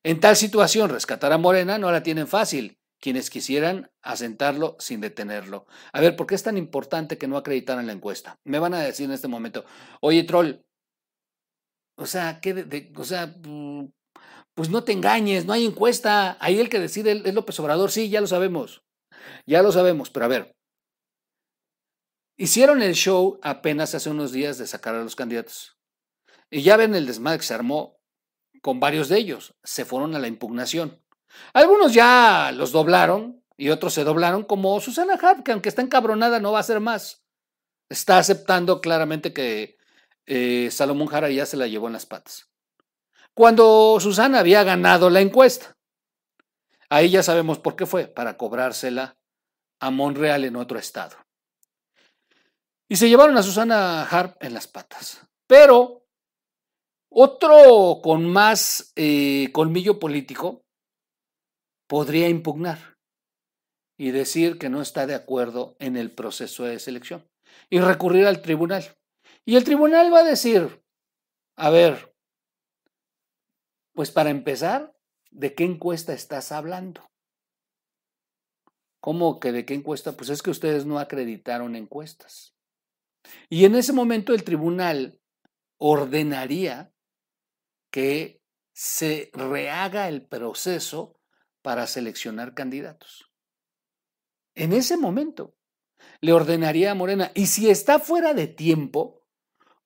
En 0.04 0.20
tal 0.20 0.36
situación, 0.36 0.88
rescatar 0.88 1.32
a 1.32 1.38
Morena 1.38 1.78
no 1.78 1.90
la 1.90 2.04
tienen 2.04 2.28
fácil 2.28 2.78
quienes 3.00 3.28
quisieran 3.28 3.90
asentarlo 4.00 4.76
sin 4.78 5.00
detenerlo. 5.00 5.66
A 5.92 6.00
ver, 6.00 6.14
¿por 6.14 6.28
qué 6.28 6.36
es 6.36 6.44
tan 6.44 6.56
importante 6.56 7.18
que 7.18 7.26
no 7.26 7.38
acreditaran 7.38 7.88
la 7.88 7.92
encuesta? 7.92 8.38
Me 8.44 8.60
van 8.60 8.74
a 8.74 8.82
decir 8.82 9.06
en 9.06 9.12
este 9.12 9.26
momento, 9.26 9.64
oye, 10.00 10.22
troll, 10.22 10.60
o 11.96 12.06
sea, 12.06 12.40
¿qué 12.40 12.92
o 12.96 13.04
sea, 13.04 13.34
pues 14.54 14.68
no 14.68 14.84
te 14.84 14.92
engañes, 14.92 15.46
no 15.46 15.52
hay 15.52 15.66
encuesta. 15.66 16.36
Ahí 16.40 16.58
el 16.58 16.68
que 16.68 16.78
decide 16.78 17.22
es 17.24 17.34
López 17.34 17.58
Obrador, 17.60 17.90
sí, 17.90 18.10
ya 18.10 18.20
lo 18.20 18.26
sabemos. 18.26 18.82
Ya 19.46 19.62
lo 19.62 19.72
sabemos, 19.72 20.10
pero 20.10 20.26
a 20.26 20.28
ver. 20.28 20.56
Hicieron 22.36 22.82
el 22.82 22.94
show 22.94 23.38
apenas 23.42 23.94
hace 23.94 24.10
unos 24.10 24.32
días 24.32 24.58
de 24.58 24.66
sacar 24.66 24.94
a 24.94 25.02
los 25.02 25.16
candidatos. 25.16 25.76
Y 26.50 26.62
ya 26.62 26.76
ven 26.76 26.94
el 26.94 27.06
desmadre 27.06 27.38
que 27.38 27.44
se 27.44 27.54
armó 27.54 28.00
con 28.62 28.80
varios 28.80 29.08
de 29.08 29.18
ellos. 29.18 29.54
Se 29.62 29.84
fueron 29.84 30.14
a 30.14 30.18
la 30.18 30.28
impugnación. 30.28 31.02
Algunos 31.52 31.92
ya 31.92 32.50
los 32.54 32.72
doblaron 32.72 33.44
y 33.56 33.68
otros 33.68 33.94
se 33.94 34.04
doblaron, 34.04 34.44
como 34.44 34.80
Susana 34.80 35.18
Hart, 35.20 35.44
que 35.44 35.52
aunque 35.52 35.68
está 35.68 35.82
encabronada 35.82 36.40
no 36.40 36.52
va 36.52 36.58
a 36.58 36.62
hacer 36.62 36.80
más. 36.80 37.24
Está 37.88 38.18
aceptando 38.18 38.80
claramente 38.80 39.32
que 39.32 39.76
eh, 40.26 40.70
Salomón 40.70 41.08
Jara 41.08 41.28
ya 41.30 41.44
se 41.44 41.56
la 41.56 41.66
llevó 41.66 41.88
en 41.88 41.92
las 41.92 42.06
patas. 42.06 42.49
Cuando 43.34 43.98
Susana 44.00 44.40
había 44.40 44.64
ganado 44.64 45.10
la 45.10 45.20
encuesta. 45.20 45.76
Ahí 46.88 47.10
ya 47.10 47.22
sabemos 47.22 47.58
por 47.58 47.76
qué 47.76 47.86
fue, 47.86 48.06
para 48.06 48.36
cobrársela 48.36 49.16
a 49.80 49.90
Monreal 49.90 50.44
en 50.44 50.56
otro 50.56 50.78
estado. 50.78 51.16
Y 52.88 52.96
se 52.96 53.08
llevaron 53.08 53.36
a 53.36 53.42
Susana 53.42 54.02
Harp 54.02 54.42
en 54.42 54.52
las 54.54 54.66
patas. 54.66 55.20
Pero 55.46 56.06
otro 57.08 58.00
con 58.02 58.26
más 58.26 58.92
eh, 58.96 59.50
colmillo 59.52 59.98
político 59.98 60.64
podría 61.88 62.28
impugnar 62.28 62.98
y 63.96 64.12
decir 64.12 64.58
que 64.58 64.68
no 64.68 64.80
está 64.80 65.06
de 65.06 65.14
acuerdo 65.14 65.76
en 65.78 65.96
el 65.96 66.10
proceso 66.10 66.64
de 66.64 66.78
selección 66.78 67.28
y 67.68 67.80
recurrir 67.80 68.26
al 68.26 68.42
tribunal. 68.42 68.96
Y 69.44 69.56
el 69.56 69.64
tribunal 69.64 70.12
va 70.12 70.20
a 70.20 70.24
decir, 70.24 70.82
a 71.56 71.70
ver, 71.70 72.09
pues 74.00 74.10
para 74.10 74.30
empezar, 74.30 74.96
¿de 75.30 75.54
qué 75.54 75.64
encuesta 75.64 76.14
estás 76.14 76.52
hablando? 76.52 77.10
¿Cómo 78.98 79.38
que 79.38 79.52
de 79.52 79.66
qué 79.66 79.74
encuesta? 79.74 80.16
Pues 80.16 80.30
es 80.30 80.40
que 80.40 80.48
ustedes 80.48 80.86
no 80.86 80.98
acreditaron 80.98 81.76
encuestas. 81.76 82.56
Y 83.50 83.66
en 83.66 83.74
ese 83.74 83.92
momento 83.92 84.32
el 84.32 84.42
tribunal 84.42 85.20
ordenaría 85.76 86.94
que 87.90 88.40
se 88.72 89.30
rehaga 89.34 90.08
el 90.08 90.26
proceso 90.26 91.20
para 91.60 91.86
seleccionar 91.86 92.54
candidatos. 92.54 93.30
En 94.54 94.72
ese 94.72 94.96
momento 94.96 95.58
le 96.22 96.32
ordenaría 96.32 96.92
a 96.92 96.94
Morena, 96.94 97.32
y 97.34 97.48
si 97.48 97.68
está 97.68 97.98
fuera 97.98 98.32
de 98.32 98.46
tiempo, 98.46 99.19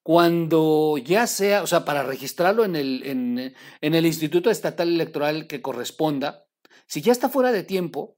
cuando 0.05 0.99
ya 0.99 1.25
sea, 1.25 1.63
o 1.63 1.67
sea, 1.67 1.83
para 1.83 2.03
registrarlo 2.03 2.63
en 2.63 2.75
el, 2.75 3.01
en, 3.07 3.55
el 3.95 4.05
Instituto 4.05 4.51
Estatal 4.51 4.87
Electoral 4.87 5.47
que 5.47 5.63
corresponda, 5.63 6.45
si 6.85 7.01
ya 7.01 7.11
está 7.11 7.27
fuera 7.27 7.51
de 7.51 7.63
tiempo, 7.63 8.15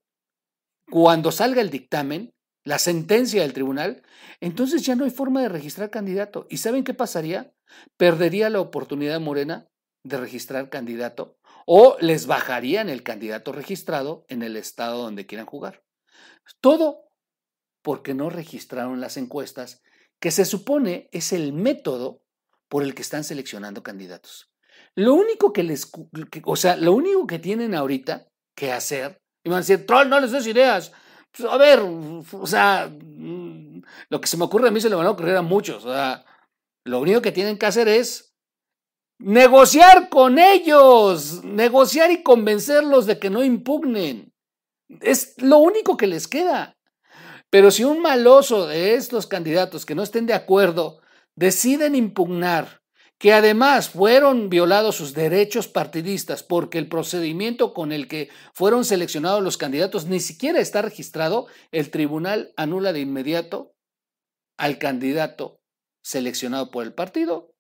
cuando 0.92 1.32
salga 1.32 1.62
el 1.62 1.70
dictamen, 1.70 2.34
la 2.66 2.78
sentencia 2.78 3.42
del 3.42 3.54
tribunal, 3.54 4.04
entonces 4.42 4.86
ya 4.86 4.98
no 4.98 5.06
hay 5.06 5.12
forma 5.12 5.42
de 5.42 5.48
registrar 5.48 5.90
candidato. 5.90 6.46
¿Y 6.50 6.58
saben 6.58 6.84
qué 6.84 6.94
pasaría? 6.94 7.54
Perdería 7.96 8.50
la 8.50 8.60
oportunidad 8.60 9.22
Morena 9.22 9.70
de 10.04 10.18
registrar 10.18 10.70
candidato 10.70 11.38
o 11.66 11.96
les 12.02 12.28
bajarían 12.28 12.90
el 12.90 13.02
candidato 13.02 13.54
registrado 13.54 14.26
en 14.28 14.44
el 14.44 14.58
estado 14.58 15.04
donde 15.04 15.26
quieran 15.26 15.48
jugar. 15.48 15.86
Todo 16.60 17.08
porque 17.82 18.14
no 18.14 18.30
registraron 18.30 19.00
las 19.00 19.16
encuestas, 19.16 19.82
que 20.20 20.32
se 20.32 20.46
supone 20.46 21.10
es 21.12 21.34
el 21.34 21.54
método 21.54 22.24
por 22.70 22.84
el 22.84 22.96
que 22.96 23.02
están 23.02 23.24
seleccionando 23.24 23.84
candidatos. 23.84 24.52
Lo 24.96 25.14
único 25.14 25.54
que 25.54 25.64
les, 25.64 25.92
o 26.44 26.56
sea, 26.56 26.76
lo 26.76 26.94
único 26.94 27.28
que 27.28 27.40
tienen 27.40 27.76
ahorita 27.76 28.28
que 28.56 28.72
hacer 28.72 29.22
y 29.44 29.50
van 29.50 29.58
a 29.58 29.62
decir, 29.62 29.86
troll, 29.86 30.10
no 30.10 30.20
les 30.20 30.32
des 30.32 30.48
ideas. 30.48 30.92
Pues, 31.32 31.50
a 31.50 31.58
ver, 31.58 31.80
o 31.80 32.48
sea, 32.48 32.90
mm, 32.90 33.82
lo 34.10 34.22
que 34.22 34.28
se 34.28 34.38
me 34.38 34.46
ocurre 34.46 34.68
a 34.68 34.72
mí 34.72 34.82
se 34.82 34.90
le 34.90 34.96
van 34.96 35.08
a 35.08 35.12
ocurrir 35.12 35.36
a 35.36 35.42
muchos. 35.42 35.86
O 35.86 35.94
sea, 35.94 36.26
lo 36.84 37.00
único 37.00 37.22
que 37.22 37.32
tienen 37.32 37.58
que 37.58 37.66
hacer 37.66 37.88
es 37.88 38.36
negociar 39.20 40.10
con 40.10 40.40
ellos, 40.40 41.44
negociar 41.44 42.12
y 42.12 42.24
convencerlos 42.24 43.06
de 43.06 43.20
que 43.20 43.30
no 43.30 43.44
impugnen. 43.44 44.34
Es 45.02 45.36
lo 45.42 45.58
único 45.58 45.98
que 45.98 46.08
les 46.08 46.28
queda. 46.28 46.77
Pero 47.50 47.72
si 47.72 47.84
un 47.84 48.02
maloso 48.02 48.68
de 48.68 48.96
estos 48.96 49.28
candidatos 49.28 49.86
que 49.86 49.96
no 49.96 50.04
estén 50.04 50.26
de 50.26 50.34
acuerdo 50.34 51.02
deciden 51.36 51.96
impugnar 51.96 52.82
que 53.18 53.34
además 53.34 53.90
fueron 53.90 54.50
violados 54.50 54.96
sus 54.96 55.14
derechos 55.14 55.68
partidistas 55.68 56.44
porque 56.44 56.78
el 56.78 56.88
procedimiento 56.88 57.74
con 57.74 57.92
el 57.92 58.08
que 58.08 58.30
fueron 58.54 58.86
seleccionados 58.86 59.42
los 59.42 59.58
candidatos 59.58 60.06
ni 60.06 60.20
siquiera 60.20 60.60
está 60.60 60.84
registrado, 60.84 61.48
el 61.72 61.90
tribunal 61.90 62.54
anula 62.58 62.94
de 62.94 63.00
inmediato 63.00 63.74
al 64.58 64.78
candidato 64.78 65.60
seleccionado 66.04 66.70
por 66.70 66.84
el 66.84 66.94
partido. 66.94 67.57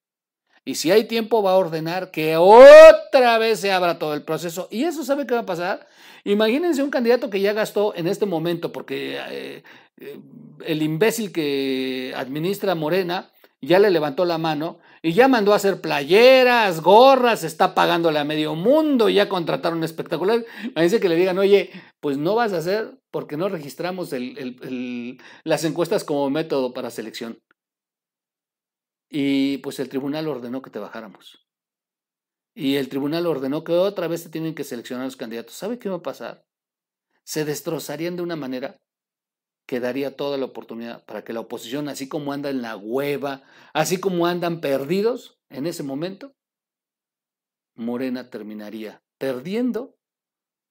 Y 0.67 0.75
si 0.75 0.91
hay 0.91 1.05
tiempo 1.05 1.41
va 1.41 1.51
a 1.51 1.55
ordenar 1.55 2.11
que 2.11 2.35
otra 2.35 3.37
vez 3.37 3.61
se 3.61 3.71
abra 3.71 3.97
todo 3.97 4.13
el 4.13 4.23
proceso. 4.23 4.67
¿Y 4.69 4.83
eso 4.83 5.05
sabe 5.05 5.25
qué 5.25 5.33
va 5.33 5.39
a 5.39 5.45
pasar? 5.45 5.87
Imagínense 6.25 6.83
un 6.83 6.89
candidato 6.89 7.29
que 7.29 7.39
ya 7.39 7.53
gastó 7.53 7.95
en 7.95 8.05
este 8.05 8.25
momento, 8.25 8.73
porque 8.73 9.17
eh, 9.29 9.63
eh, 10.01 10.19
el 10.65 10.81
imbécil 10.81 11.31
que 11.31 12.13
administra 12.17 12.75
Morena 12.75 13.31
ya 13.61 13.79
le 13.79 13.91
levantó 13.91 14.25
la 14.25 14.37
mano 14.37 14.79
y 15.01 15.13
ya 15.13 15.29
mandó 15.29 15.53
a 15.53 15.55
hacer 15.55 15.79
playeras, 15.79 16.81
gorras, 16.81 17.45
está 17.45 17.73
pagándole 17.73 18.19
a 18.19 18.25
medio 18.25 18.53
mundo, 18.55 19.07
ya 19.07 19.29
contrataron 19.29 19.85
espectacular. 19.85 20.43
Imagínense 20.63 20.99
que 20.99 21.07
le 21.07 21.15
digan, 21.15 21.37
oye, 21.37 21.71
pues 22.01 22.17
no 22.17 22.35
vas 22.35 22.51
a 22.51 22.57
hacer 22.57 22.99
porque 23.09 23.37
no 23.37 23.47
registramos 23.47 24.13
las 25.45 25.63
encuestas 25.63 26.03
como 26.03 26.29
método 26.29 26.73
para 26.73 26.89
selección. 26.89 27.39
Y 29.09 29.57
pues 29.59 29.79
el 29.79 29.89
tribunal 29.89 30.27
ordenó 30.27 30.61
que 30.61 30.69
te 30.69 30.79
bajáramos. 30.79 31.47
Y 32.53 32.75
el 32.75 32.89
tribunal 32.89 33.27
ordenó 33.27 33.63
que 33.63 33.73
otra 33.73 34.07
vez 34.07 34.23
se 34.23 34.29
tienen 34.29 34.55
que 34.55 34.63
seleccionar 34.63 35.05
los 35.05 35.15
candidatos. 35.15 35.55
¿Sabe 35.55 35.77
qué 35.79 35.89
va 35.89 35.97
a 35.97 36.01
pasar? 36.01 36.45
Se 37.23 37.45
destrozarían 37.45 38.15
de 38.15 38.23
una 38.23 38.35
manera 38.35 38.81
que 39.67 39.79
daría 39.79 40.15
toda 40.15 40.37
la 40.37 40.45
oportunidad 40.45 41.05
para 41.05 41.23
que 41.23 41.33
la 41.33 41.41
oposición, 41.41 41.89
así 41.89 42.07
como 42.07 42.33
anda 42.33 42.49
en 42.49 42.61
la 42.61 42.77
hueva, 42.77 43.43
así 43.73 43.99
como 43.99 44.25
andan 44.25 44.61
perdidos 44.61 45.39
en 45.49 45.67
ese 45.67 45.83
momento, 45.83 46.35
Morena 47.75 48.29
terminaría 48.29 49.03
perdiendo 49.17 49.97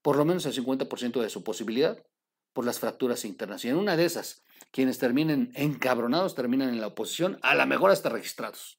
por 0.02 0.16
lo 0.16 0.24
menos 0.24 0.46
el 0.46 0.54
50% 0.54 1.20
de 1.20 1.30
su 1.30 1.44
posibilidad 1.44 2.04
por 2.52 2.64
las 2.64 2.78
fracturas 2.78 3.24
internas. 3.24 3.64
Y 3.64 3.68
en 3.68 3.76
una 3.76 3.96
de 3.96 4.06
esas, 4.06 4.42
quienes 4.70 4.98
terminen 4.98 5.52
encabronados 5.54 6.34
terminan 6.34 6.68
en 6.68 6.80
la 6.80 6.88
oposición, 6.88 7.38
a 7.42 7.54
lo 7.54 7.66
mejor 7.66 7.90
hasta 7.90 8.08
registrados. 8.08 8.78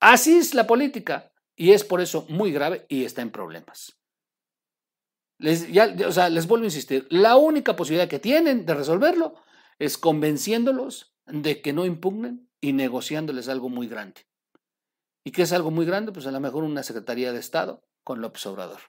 Así 0.00 0.36
es 0.36 0.54
la 0.54 0.66
política 0.66 1.32
y 1.56 1.72
es 1.72 1.84
por 1.84 2.00
eso 2.00 2.26
muy 2.28 2.52
grave 2.52 2.86
y 2.88 3.04
está 3.04 3.22
en 3.22 3.30
problemas. 3.30 3.98
Les, 5.38 5.66
o 6.06 6.12
sea, 6.12 6.28
les 6.28 6.46
vuelvo 6.46 6.64
a 6.64 6.68
insistir, 6.68 7.06
la 7.10 7.36
única 7.36 7.74
posibilidad 7.74 8.08
que 8.08 8.18
tienen 8.18 8.66
de 8.66 8.74
resolverlo 8.74 9.34
es 9.78 9.96
convenciéndolos 9.96 11.14
de 11.26 11.62
que 11.62 11.72
no 11.72 11.86
impugnen 11.86 12.50
y 12.60 12.72
negociándoles 12.72 13.48
algo 13.48 13.68
muy 13.68 13.88
grande. 13.88 14.26
¿Y 15.24 15.32
qué 15.32 15.42
es 15.42 15.52
algo 15.52 15.70
muy 15.70 15.86
grande? 15.86 16.12
Pues 16.12 16.26
a 16.26 16.30
lo 16.30 16.40
mejor 16.40 16.64
una 16.64 16.82
Secretaría 16.82 17.32
de 17.32 17.40
Estado 17.40 17.82
con 18.04 18.20
López 18.20 18.44
Obrador. 18.46 18.80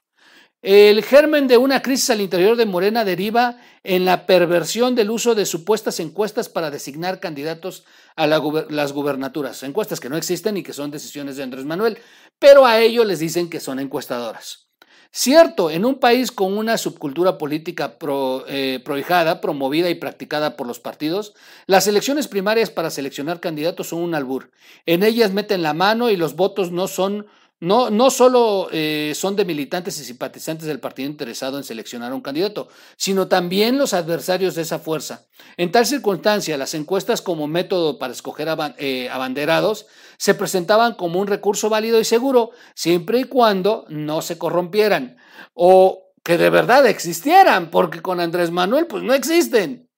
El 0.62 1.02
germen 1.02 1.48
de 1.48 1.56
una 1.56 1.82
crisis 1.82 2.10
al 2.10 2.20
interior 2.20 2.56
de 2.56 2.66
Morena 2.66 3.04
deriva 3.04 3.58
en 3.82 4.04
la 4.04 4.26
perversión 4.26 4.94
del 4.94 5.10
uso 5.10 5.34
de 5.34 5.44
supuestas 5.44 5.98
encuestas 5.98 6.48
para 6.48 6.70
designar 6.70 7.18
candidatos 7.18 7.82
a 8.14 8.28
las 8.28 8.92
gubernaturas. 8.92 9.64
Encuestas 9.64 9.98
que 9.98 10.08
no 10.08 10.16
existen 10.16 10.56
y 10.56 10.62
que 10.62 10.72
son 10.72 10.92
decisiones 10.92 11.36
de 11.36 11.42
Andrés 11.42 11.64
Manuel, 11.64 11.98
pero 12.38 12.64
a 12.64 12.78
ellos 12.78 13.04
les 13.04 13.18
dicen 13.18 13.50
que 13.50 13.58
son 13.58 13.80
encuestadoras. 13.80 14.68
Cierto, 15.10 15.68
en 15.68 15.84
un 15.84 15.96
país 15.96 16.30
con 16.30 16.56
una 16.56 16.78
subcultura 16.78 17.36
política 17.38 17.98
eh, 18.46 18.80
prohijada, 18.84 19.40
promovida 19.40 19.90
y 19.90 19.96
practicada 19.96 20.56
por 20.56 20.66
los 20.66 20.80
partidos, 20.80 21.34
las 21.66 21.86
elecciones 21.88 22.28
primarias 22.28 22.70
para 22.70 22.88
seleccionar 22.88 23.40
candidatos 23.40 23.88
son 23.88 23.98
un 23.98 24.14
albur. 24.14 24.52
En 24.86 25.02
ellas 25.02 25.32
meten 25.32 25.62
la 25.62 25.74
mano 25.74 26.08
y 26.08 26.16
los 26.16 26.34
votos 26.34 26.70
no 26.70 26.86
son 26.88 27.26
no, 27.62 27.90
no 27.90 28.10
solo 28.10 28.68
eh, 28.72 29.12
son 29.14 29.36
de 29.36 29.44
militantes 29.44 29.96
y 30.00 30.04
simpatizantes 30.04 30.66
del 30.66 30.80
partido 30.80 31.08
interesado 31.08 31.58
en 31.58 31.62
seleccionar 31.62 32.10
a 32.10 32.14
un 32.16 32.20
candidato, 32.20 32.66
sino 32.96 33.28
también 33.28 33.78
los 33.78 33.94
adversarios 33.94 34.56
de 34.56 34.62
esa 34.62 34.80
fuerza. 34.80 35.26
En 35.56 35.70
tal 35.70 35.86
circunstancia, 35.86 36.56
las 36.56 36.74
encuestas 36.74 37.22
como 37.22 37.46
método 37.46 38.00
para 38.00 38.12
escoger 38.12 38.48
eh, 38.78 39.08
abanderados 39.10 39.86
se 40.18 40.34
presentaban 40.34 40.94
como 40.94 41.20
un 41.20 41.28
recurso 41.28 41.68
válido 41.68 42.00
y 42.00 42.04
seguro, 42.04 42.50
siempre 42.74 43.20
y 43.20 43.24
cuando 43.24 43.84
no 43.88 44.22
se 44.22 44.38
corrompieran 44.38 45.16
o 45.54 46.10
que 46.24 46.38
de 46.38 46.50
verdad 46.50 46.84
existieran, 46.86 47.70
porque 47.70 48.02
con 48.02 48.18
Andrés 48.18 48.50
Manuel 48.50 48.88
pues 48.88 49.04
no 49.04 49.14
existen. 49.14 49.88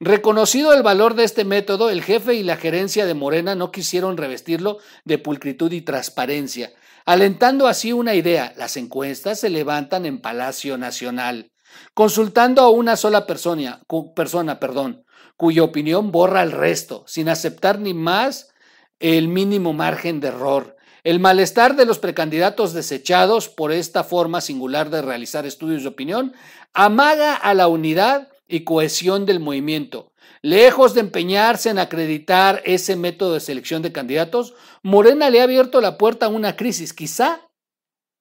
Reconocido 0.00 0.72
el 0.72 0.82
valor 0.82 1.14
de 1.14 1.24
este 1.24 1.44
método, 1.44 1.90
el 1.90 2.02
jefe 2.02 2.32
y 2.34 2.42
la 2.42 2.56
gerencia 2.56 3.04
de 3.04 3.12
Morena 3.12 3.54
no 3.54 3.70
quisieron 3.70 4.16
revestirlo 4.16 4.78
de 5.04 5.18
pulcritud 5.18 5.70
y 5.72 5.82
transparencia 5.82 6.72
alentando 7.04 7.66
así 7.66 7.92
una 7.92 8.14
idea. 8.14 8.52
Las 8.56 8.76
encuestas 8.76 9.40
se 9.40 9.50
levantan 9.50 10.06
en 10.06 10.20
Palacio 10.20 10.78
Nacional, 10.78 11.52
consultando 11.94 12.62
a 12.62 12.70
una 12.70 12.96
sola 12.96 13.26
persona, 13.26 13.82
persona 14.14 14.60
perdón, 14.60 15.04
cuya 15.36 15.62
opinión 15.62 16.12
borra 16.12 16.40
al 16.40 16.52
resto, 16.52 17.04
sin 17.06 17.28
aceptar 17.28 17.78
ni 17.78 17.94
más 17.94 18.52
el 19.00 19.28
mínimo 19.28 19.72
margen 19.72 20.20
de 20.20 20.28
error. 20.28 20.76
El 21.04 21.18
malestar 21.18 21.74
de 21.74 21.84
los 21.84 21.98
precandidatos 21.98 22.72
desechados 22.72 23.48
por 23.48 23.72
esta 23.72 24.04
forma 24.04 24.40
singular 24.40 24.88
de 24.88 25.02
realizar 25.02 25.46
estudios 25.46 25.82
de 25.82 25.88
opinión 25.88 26.32
amaga 26.74 27.34
a 27.34 27.54
la 27.54 27.66
unidad 27.66 28.28
y 28.52 28.64
cohesión 28.64 29.24
del 29.24 29.40
movimiento. 29.40 30.12
Lejos 30.42 30.92
de 30.92 31.00
empeñarse 31.00 31.70
en 31.70 31.78
acreditar 31.78 32.60
ese 32.66 32.96
método 32.96 33.34
de 33.34 33.40
selección 33.40 33.80
de 33.80 33.92
candidatos, 33.92 34.54
Morena 34.82 35.30
le 35.30 35.40
ha 35.40 35.44
abierto 35.44 35.80
la 35.80 35.96
puerta 35.96 36.26
a 36.26 36.28
una 36.28 36.54
crisis, 36.54 36.92
quizá 36.92 37.50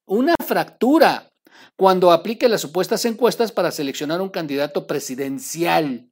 una 0.05 0.35
fractura, 0.47 1.33
cuando 1.75 2.11
aplique 2.13 2.47
las 2.47 2.61
supuestas 2.61 3.03
encuestas 3.03 3.51
para 3.51 3.71
seleccionar 3.71 4.21
un 4.21 4.29
candidato 4.29 4.87
presidencial. 4.87 6.09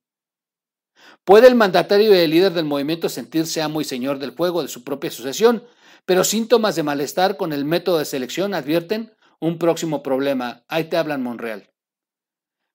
¿Puede 1.23 1.47
el 1.47 1.55
mandatario 1.55 2.13
y 2.13 2.17
el 2.17 2.31
líder 2.31 2.51
del 2.53 2.65
movimiento 2.65 3.07
sentirse 3.07 3.61
amo 3.61 3.79
y 3.79 3.85
señor 3.85 4.19
del 4.19 4.33
fuego 4.33 4.61
de 4.61 4.67
su 4.67 4.83
propia 4.83 5.11
sucesión? 5.11 5.63
Pero 6.05 6.25
síntomas 6.25 6.75
de 6.75 6.83
malestar 6.83 7.37
con 7.37 7.53
el 7.53 7.63
método 7.63 7.99
de 7.99 8.05
selección 8.05 8.53
advierten 8.53 9.13
un 9.39 9.57
próximo 9.57 10.03
problema. 10.03 10.65
Ahí 10.67 10.85
te 10.85 10.97
hablan 10.97 11.23
Monreal. 11.23 11.68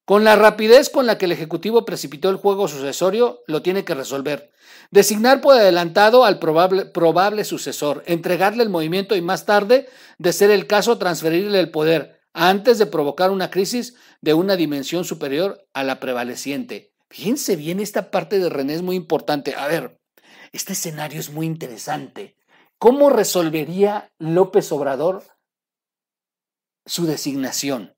Con 0.05 0.23
la 0.23 0.37
rapidez 0.37 0.91
con 0.91 1.07
la 1.07 1.17
que 1.17 1.25
el 1.25 1.33
Ejecutivo 1.33 1.87
precipitó 1.87 2.29
el 2.29 2.37
juego 2.37 2.69
sucesorio, 2.69 3.43
lo 3.47 3.63
tiene 3.63 3.85
que 3.85 3.95
resolver. 3.95 4.53
Designar 4.91 5.41
por 5.41 5.55
adelantado 5.55 6.27
al 6.27 6.39
probable, 6.39 7.45
sucesor, 7.45 8.03
entregarle 8.07 8.63
el 8.63 8.69
movimiento 8.69 9.17
y 9.17 9.23
más 9.23 9.47
tarde, 9.47 9.89
de 10.19 10.33
ser 10.35 10.51
el 10.51 10.67
caso, 10.67 10.99
transferirle 10.99 11.59
el 11.59 11.71
poder, 11.71 12.21
antes 12.35 12.79
de 12.79 12.87
provocar 12.87 13.31
una 13.31 13.51
crisis 13.51 13.95
de 14.21 14.35
una 14.35 14.57
dimensión 14.57 15.05
superior 15.05 15.67
a 15.73 15.85
la 15.85 16.01
prevaleciente. 16.01 16.93
Fíjense 17.09 17.57
bien, 17.57 17.81
esta 17.81 18.11
parte 18.11 18.39
de 18.39 18.51
René 18.51 18.75
es 18.75 18.83
muy 18.83 18.97
importante. 18.97 19.55
A 19.55 19.69
ver, 19.69 20.01
este 20.53 20.75
escenario 20.75 21.19
es 21.19 21.31
muy 21.31 21.47
interesante. 21.47 22.37
¿Cómo 22.79 23.09
resolvería 23.09 24.13
López 24.19 24.71
Obrador 24.71 25.23
su 26.85 27.07
designación? 27.07 27.94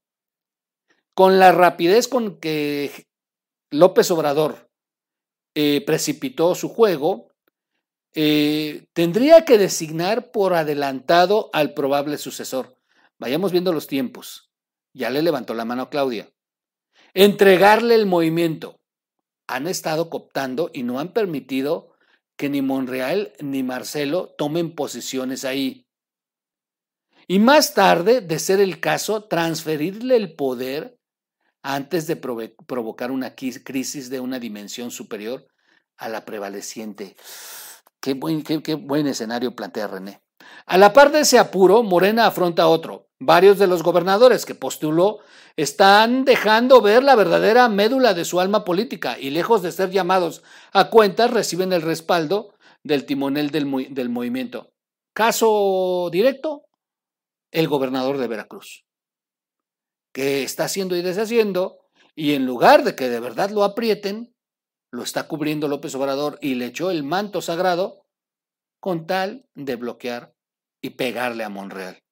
Con 1.16 1.38
la 1.38 1.50
rapidez 1.50 2.08
con 2.08 2.38
que 2.40 3.06
López 3.70 4.10
Obrador 4.10 4.68
eh, 5.54 5.82
precipitó 5.86 6.54
su 6.54 6.68
juego, 6.68 7.32
eh, 8.14 8.84
tendría 8.92 9.46
que 9.46 9.56
designar 9.56 10.30
por 10.30 10.52
adelantado 10.52 11.48
al 11.54 11.72
probable 11.72 12.18
sucesor. 12.18 12.76
Vayamos 13.18 13.50
viendo 13.50 13.72
los 13.72 13.86
tiempos. 13.86 14.50
Ya 14.92 15.08
le 15.08 15.22
levantó 15.22 15.54
la 15.54 15.64
mano 15.64 15.84
a 15.84 15.88
Claudia. 15.88 16.28
Entregarle 17.14 17.94
el 17.94 18.04
movimiento. 18.04 18.78
Han 19.46 19.68
estado 19.68 20.10
cooptando 20.10 20.70
y 20.74 20.82
no 20.82 21.00
han 21.00 21.14
permitido 21.14 21.94
que 22.36 22.50
ni 22.50 22.60
Monreal 22.60 23.32
ni 23.40 23.62
Marcelo 23.62 24.34
tomen 24.36 24.74
posiciones 24.74 25.46
ahí. 25.46 25.86
Y 27.26 27.38
más 27.38 27.72
tarde, 27.72 28.20
de 28.20 28.38
ser 28.38 28.60
el 28.60 28.80
caso, 28.80 29.24
transferirle 29.24 30.16
el 30.16 30.34
poder 30.34 30.95
antes 31.66 32.06
de 32.06 32.14
provocar 32.14 33.10
una 33.10 33.34
crisis 33.34 34.08
de 34.08 34.20
una 34.20 34.38
dimensión 34.38 34.92
superior 34.92 35.48
a 35.96 36.08
la 36.08 36.24
prevaleciente. 36.24 37.16
Qué 38.00 38.14
buen, 38.14 39.06
escenario 39.08 39.56
plantea 39.56 39.88
René. 39.88 40.22
A 40.66 40.78
la 40.78 40.92
par 40.92 41.10
de 41.10 41.20
ese 41.20 41.40
apuro, 41.40 41.82
Morena 41.82 42.26
afronta 42.26 42.68
otro. 42.68 43.08
Varios 43.18 43.58
de 43.58 43.66
los 43.66 43.82
gobernadores 43.82 44.46
que 44.46 44.54
postuló 44.54 45.18
están 45.56 46.24
dejando 46.24 46.82
ver 46.82 47.02
la 47.02 47.16
verdadera 47.16 47.68
médula 47.68 48.14
de 48.14 48.24
su 48.24 48.38
alma 48.38 48.64
política 48.64 49.18
y 49.18 49.30
lejos 49.30 49.62
de 49.62 49.72
ser 49.72 49.90
llamados 49.90 50.44
a 50.72 50.88
cuentas 50.88 51.32
reciben 51.32 51.72
el 51.72 51.82
respaldo 51.82 52.54
del 52.84 53.06
timonel 53.06 53.50
del 53.50 54.08
movimiento. 54.08 54.70
Caso 55.12 56.10
directo, 56.12 56.62
el 57.50 57.66
gobernador 57.66 58.18
de 58.18 58.28
Veracruz, 58.28 58.85
que 60.16 60.44
está 60.44 60.64
haciendo 60.64 60.96
y 60.96 61.02
deshaciendo 61.02 61.78
y 62.14 62.32
en 62.32 62.46
lugar 62.46 62.84
de 62.84 62.96
que 62.96 63.10
de 63.10 63.20
verdad 63.20 63.50
lo 63.50 63.64
aprieten, 63.64 64.34
lo 64.90 65.02
está 65.02 65.28
cubriendo 65.28 65.68
López 65.68 65.94
Obrador 65.94 66.38
y 66.40 66.54
le 66.54 66.64
echó 66.64 66.90
el 66.90 67.02
manto 67.02 67.42
sagrado 67.42 68.06
con 68.80 69.06
tal 69.06 69.46
de 69.54 69.76
bloquear 69.76 70.34
y 70.80 70.88
pegarle 70.90 71.44
a 71.44 71.50
Monreal. 71.50 72.02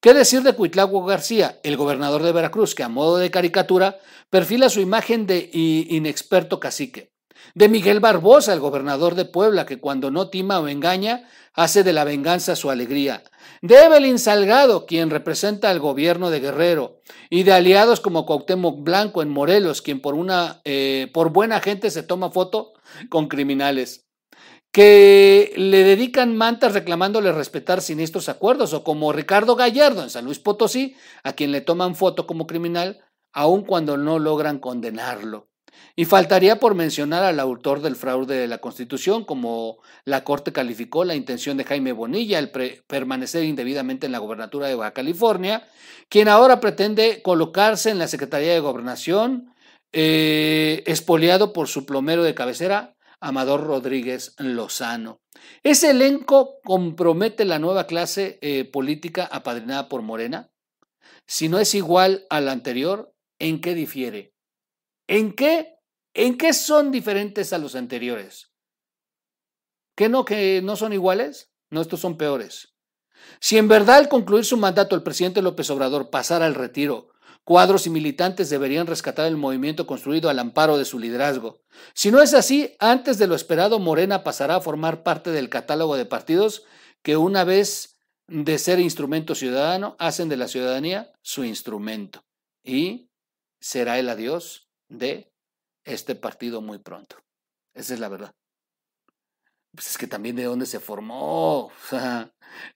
¿Qué 0.00 0.14
decir 0.14 0.42
de 0.42 0.54
Cuitlagua 0.54 1.06
García, 1.06 1.60
el 1.64 1.76
gobernador 1.76 2.22
de 2.22 2.32
Veracruz, 2.32 2.74
que 2.74 2.82
a 2.82 2.88
modo 2.88 3.18
de 3.18 3.30
caricatura 3.30 3.98
perfila 4.30 4.70
su 4.70 4.80
imagen 4.80 5.26
de 5.26 5.50
inexperto 5.52 6.58
cacique? 6.58 7.12
De 7.54 7.68
Miguel 7.68 8.00
Barbosa, 8.00 8.54
el 8.54 8.60
gobernador 8.60 9.14
de 9.16 9.26
Puebla, 9.26 9.66
que 9.66 9.80
cuando 9.80 10.10
no 10.10 10.30
tima 10.30 10.60
o 10.60 10.68
engaña, 10.68 11.28
hace 11.52 11.82
de 11.82 11.92
la 11.92 12.04
venganza 12.04 12.56
su 12.56 12.70
alegría. 12.70 13.22
De 13.60 13.76
Evelyn 13.76 14.18
Salgado, 14.18 14.86
quien 14.86 15.10
representa 15.10 15.70
al 15.70 15.80
gobierno 15.80 16.30
de 16.30 16.40
Guerrero. 16.40 17.00
Y 17.30 17.42
de 17.42 17.52
aliados 17.52 18.00
como 18.00 18.26
Cuauhtémoc 18.26 18.82
Blanco 18.82 19.22
en 19.22 19.30
Morelos, 19.30 19.82
quien 19.82 20.00
por, 20.00 20.14
una, 20.14 20.60
eh, 20.64 21.10
por 21.12 21.32
buena 21.32 21.60
gente 21.60 21.90
se 21.90 22.02
toma 22.02 22.30
foto 22.30 22.72
con 23.08 23.28
criminales 23.28 24.08
que 24.70 25.52
le 25.56 25.82
dedican 25.82 26.36
mantas 26.36 26.74
reclamándole 26.74 27.32
respetar 27.32 27.80
siniestros 27.80 28.28
acuerdos, 28.28 28.74
o 28.74 28.84
como 28.84 29.12
Ricardo 29.12 29.56
Gallardo 29.56 30.02
en 30.02 30.10
San 30.10 30.24
Luis 30.24 30.38
Potosí, 30.38 30.94
a 31.22 31.32
quien 31.32 31.52
le 31.52 31.60
toman 31.60 31.94
foto 31.94 32.26
como 32.26 32.46
criminal, 32.46 33.04
aun 33.32 33.64
cuando 33.64 33.96
no 33.96 34.18
logran 34.18 34.58
condenarlo. 34.58 35.48
Y 35.96 36.04
faltaría 36.04 36.60
por 36.60 36.74
mencionar 36.74 37.24
al 37.24 37.40
autor 37.40 37.82
del 37.82 37.96
fraude 37.96 38.36
de 38.36 38.46
la 38.46 38.58
Constitución, 38.58 39.24
como 39.24 39.78
la 40.04 40.22
Corte 40.22 40.52
calificó 40.52 41.04
la 41.04 41.16
intención 41.16 41.56
de 41.56 41.64
Jaime 41.64 41.92
Bonilla 41.92 42.38
el 42.38 42.50
permanecer 42.86 43.42
indebidamente 43.44 44.06
en 44.06 44.12
la 44.12 44.18
gobernatura 44.18 44.68
de 44.68 44.76
Baja 44.76 44.92
California, 44.92 45.66
quien 46.08 46.28
ahora 46.28 46.60
pretende 46.60 47.20
colocarse 47.22 47.90
en 47.90 47.98
la 47.98 48.06
Secretaría 48.06 48.52
de 48.52 48.60
Gobernación, 48.60 49.54
eh, 49.92 50.84
espoliado 50.86 51.52
por 51.52 51.66
su 51.66 51.84
plomero 51.84 52.22
de 52.22 52.34
cabecera, 52.34 52.94
Amador 53.20 53.64
Rodríguez 53.64 54.34
Lozano. 54.38 55.20
Ese 55.62 55.90
elenco 55.90 56.60
compromete 56.62 57.44
la 57.44 57.58
nueva 57.58 57.86
clase 57.86 58.38
eh, 58.40 58.64
política 58.64 59.28
apadrinada 59.30 59.88
por 59.88 60.02
Morena. 60.02 60.50
Si 61.26 61.48
no 61.48 61.58
es 61.58 61.74
igual 61.74 62.26
a 62.30 62.40
la 62.40 62.52
anterior, 62.52 63.12
¿en 63.38 63.60
qué 63.60 63.74
difiere? 63.74 64.32
¿En 65.08 65.32
qué? 65.32 65.80
¿En 66.14 66.38
qué 66.38 66.52
son 66.52 66.92
diferentes 66.92 67.52
a 67.52 67.58
los 67.58 67.74
anteriores? 67.74 68.52
¿Que 69.96 70.08
no, 70.08 70.24
que 70.24 70.62
no 70.62 70.76
son 70.76 70.92
iguales? 70.92 71.50
No, 71.70 71.80
estos 71.80 71.98
son 71.98 72.16
peores. 72.16 72.76
Si 73.40 73.58
en 73.58 73.66
verdad 73.66 73.96
al 73.96 74.08
concluir 74.08 74.44
su 74.44 74.56
mandato 74.56 74.94
el 74.94 75.02
presidente 75.02 75.42
López 75.42 75.68
Obrador 75.70 76.10
pasara 76.10 76.46
al 76.46 76.54
retiro 76.54 77.10
Cuadros 77.48 77.86
y 77.86 77.90
militantes 77.90 78.50
deberían 78.50 78.86
rescatar 78.86 79.26
el 79.26 79.38
movimiento 79.38 79.86
construido 79.86 80.28
al 80.28 80.38
amparo 80.38 80.76
de 80.76 80.84
su 80.84 80.98
liderazgo. 80.98 81.62
Si 81.94 82.10
no 82.10 82.20
es 82.20 82.34
así, 82.34 82.76
antes 82.78 83.16
de 83.16 83.26
lo 83.26 83.34
esperado, 83.34 83.78
Morena 83.78 84.22
pasará 84.22 84.56
a 84.56 84.60
formar 84.60 85.02
parte 85.02 85.30
del 85.30 85.48
catálogo 85.48 85.96
de 85.96 86.04
partidos 86.04 86.64
que 87.00 87.16
una 87.16 87.44
vez 87.44 88.02
de 88.26 88.58
ser 88.58 88.80
instrumento 88.80 89.34
ciudadano, 89.34 89.96
hacen 89.98 90.28
de 90.28 90.36
la 90.36 90.46
ciudadanía 90.46 91.10
su 91.22 91.42
instrumento. 91.42 92.22
Y 92.62 93.08
será 93.60 93.98
el 93.98 94.10
adiós 94.10 94.67
de 94.88 95.32
este 95.84 96.14
partido 96.14 96.60
muy 96.60 96.78
pronto. 96.78 97.16
Esa 97.74 97.94
es 97.94 98.00
la 98.00 98.08
verdad. 98.08 98.34
Pues 99.72 99.90
es 99.90 99.98
que 99.98 100.06
también 100.06 100.36
de 100.36 100.44
dónde 100.44 100.66
se 100.66 100.80
formó. 100.80 101.70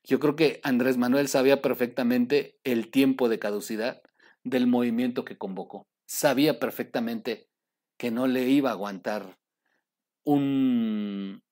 yo 0.04 0.20
creo 0.20 0.36
que 0.36 0.60
Andrés 0.62 0.96
Manuel 0.96 1.28
sabía 1.28 1.62
perfectamente 1.62 2.58
el 2.64 2.90
tiempo 2.90 3.28
de 3.28 3.38
caducidad 3.38 4.02
del 4.44 4.66
movimiento 4.66 5.24
que 5.24 5.38
convocó. 5.38 5.86
Sabía 6.06 6.58
perfectamente 6.58 7.48
que 7.96 8.10
no 8.10 8.26
le 8.26 8.48
iba 8.48 8.70
a 8.70 8.74
aguantar 8.74 9.38
un, 10.24 11.42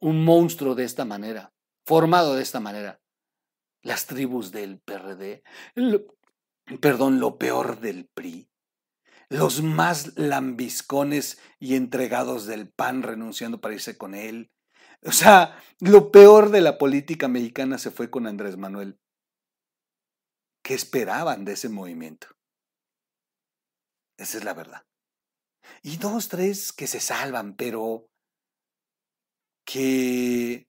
un 0.00 0.24
monstruo 0.24 0.74
de 0.74 0.84
esta 0.84 1.04
manera, 1.04 1.52
formado 1.84 2.34
de 2.34 2.42
esta 2.42 2.60
manera. 2.60 3.00
Las 3.82 4.06
tribus 4.06 4.52
del 4.52 4.80
PRD, 4.80 5.42
perdón, 6.80 7.20
lo 7.20 7.38
peor 7.38 7.80
del 7.80 8.06
PRI, 8.06 8.48
los 9.28 9.62
más 9.62 10.16
lambiscones 10.16 11.38
y 11.58 11.74
entregados 11.74 12.46
del 12.46 12.68
PAN 12.68 13.02
renunciando 13.02 13.60
para 13.60 13.74
irse 13.74 13.98
con 13.98 14.14
él. 14.14 14.52
O 15.02 15.12
sea, 15.12 15.60
lo 15.80 16.10
peor 16.10 16.50
de 16.50 16.60
la 16.60 16.78
política 16.78 17.28
mexicana 17.28 17.78
se 17.78 17.90
fue 17.90 18.10
con 18.10 18.26
Andrés 18.26 18.56
Manuel. 18.56 18.98
¿Qué 20.62 20.74
esperaban 20.74 21.44
de 21.44 21.52
ese 21.52 21.68
movimiento? 21.68 22.28
Esa 24.16 24.38
es 24.38 24.44
la 24.44 24.54
verdad. 24.54 24.86
Y 25.82 25.98
dos, 25.98 26.28
tres 26.28 26.72
que 26.72 26.86
se 26.86 27.00
salvan, 27.00 27.54
pero 27.56 28.08
que, 29.64 30.68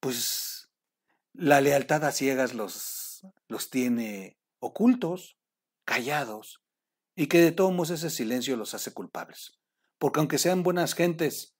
pues, 0.00 0.70
la 1.32 1.60
lealtad 1.60 2.04
a 2.04 2.12
ciegas 2.12 2.54
los, 2.54 3.26
los 3.48 3.70
tiene 3.70 4.38
ocultos, 4.60 5.36
callados, 5.84 6.63
y 7.16 7.26
que 7.26 7.40
de 7.40 7.52
todos 7.52 7.72
modos 7.72 7.90
ese 7.90 8.10
silencio 8.10 8.56
los 8.56 8.74
hace 8.74 8.92
culpables. 8.92 9.58
Porque 9.98 10.20
aunque 10.20 10.38
sean 10.38 10.62
buenas 10.62 10.94
gentes, 10.94 11.54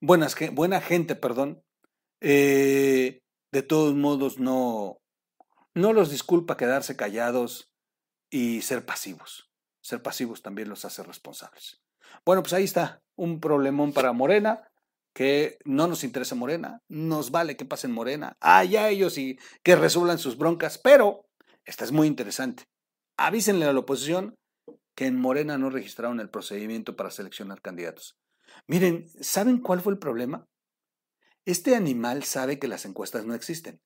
buenas, 0.00 0.36
buena 0.52 0.80
gente, 0.80 1.16
perdón, 1.16 1.62
eh, 2.20 3.20
de 3.52 3.62
todos 3.62 3.94
modos 3.94 4.38
no, 4.38 4.98
no 5.74 5.92
los 5.92 6.10
disculpa 6.10 6.56
quedarse 6.56 6.96
callados 6.96 7.70
y 8.30 8.62
ser 8.62 8.84
pasivos. 8.84 9.50
Ser 9.80 10.02
pasivos 10.02 10.42
también 10.42 10.68
los 10.68 10.84
hace 10.84 11.02
responsables. 11.02 11.80
Bueno, 12.24 12.42
pues 12.42 12.52
ahí 12.52 12.64
está, 12.64 13.02
un 13.16 13.40
problemón 13.40 13.92
para 13.92 14.12
Morena, 14.12 14.68
que 15.14 15.58
no 15.64 15.86
nos 15.86 16.04
interesa 16.04 16.34
Morena, 16.34 16.80
nos 16.88 17.30
vale 17.30 17.56
que 17.56 17.64
pasen 17.64 17.92
Morena, 17.92 18.36
allá 18.40 18.88
ellos 18.88 19.16
y 19.18 19.38
que 19.62 19.76
resuelvan 19.76 20.18
sus 20.18 20.36
broncas, 20.36 20.78
pero 20.78 21.26
esta 21.64 21.84
es 21.84 21.92
muy 21.92 22.08
interesante. 22.08 22.64
Avísenle 23.16 23.66
a 23.66 23.72
la 23.72 23.80
oposición 23.80 24.34
que 24.94 25.06
en 25.06 25.18
Morena 25.18 25.58
no 25.58 25.70
registraron 25.70 26.20
el 26.20 26.30
procedimiento 26.30 26.96
para 26.96 27.10
seleccionar 27.10 27.60
candidatos. 27.60 28.18
Miren, 28.66 29.08
¿saben 29.20 29.58
cuál 29.58 29.80
fue 29.80 29.92
el 29.92 29.98
problema? 29.98 30.46
Este 31.44 31.76
animal 31.76 32.24
sabe 32.24 32.58
que 32.58 32.68
las 32.68 32.84
encuestas 32.84 33.26
no 33.26 33.34
existen, 33.34 33.80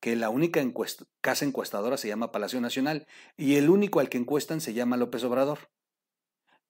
que 0.00 0.16
la 0.16 0.30
única 0.30 0.60
casa 1.20 1.44
encuestadora 1.44 1.96
se 1.96 2.08
llama 2.08 2.32
Palacio 2.32 2.60
Nacional 2.60 3.06
y 3.36 3.56
el 3.56 3.70
único 3.70 4.00
al 4.00 4.08
que 4.08 4.18
encuestan 4.18 4.60
se 4.60 4.74
llama 4.74 4.96
López 4.96 5.22
Obrador. 5.24 5.70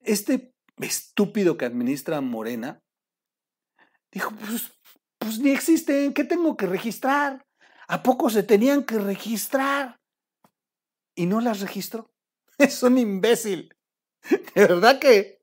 Este 0.00 0.52
estúpido 0.78 1.56
que 1.56 1.64
administra 1.64 2.20
Morena 2.20 2.82
dijo, 4.10 4.32
pues, 4.32 4.72
pues 5.18 5.38
ni 5.38 5.50
existen, 5.50 6.12
¿qué 6.12 6.24
tengo 6.24 6.56
que 6.56 6.66
registrar? 6.66 7.46
¿A 7.86 8.02
poco 8.02 8.30
se 8.30 8.42
tenían 8.42 8.84
que 8.84 8.98
registrar? 8.98 10.00
Y 11.14 11.26
no 11.26 11.40
las 11.40 11.60
registró. 11.60 12.10
Es 12.68 12.82
un 12.82 12.98
imbécil. 12.98 13.74
De 14.54 14.66
verdad 14.66 14.98
que, 14.98 15.40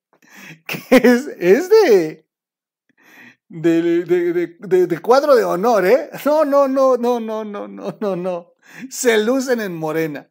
es, 0.92 1.28
es 1.40 1.70
de, 1.70 2.26
de, 3.50 5.02
cuadro 5.02 5.36
de 5.36 5.44
honor, 5.44 5.88
¿eh? 5.88 6.12
No, 6.26 6.46
no, 6.46 6.68
no, 6.68 6.96
no, 6.96 7.20
no, 7.20 7.44
no, 7.44 7.68
no, 7.68 7.98
no, 8.00 8.16
no. 8.16 8.54
Se 8.90 9.18
lucen 9.18 9.62
en 9.62 9.74
Morena. 9.74 10.30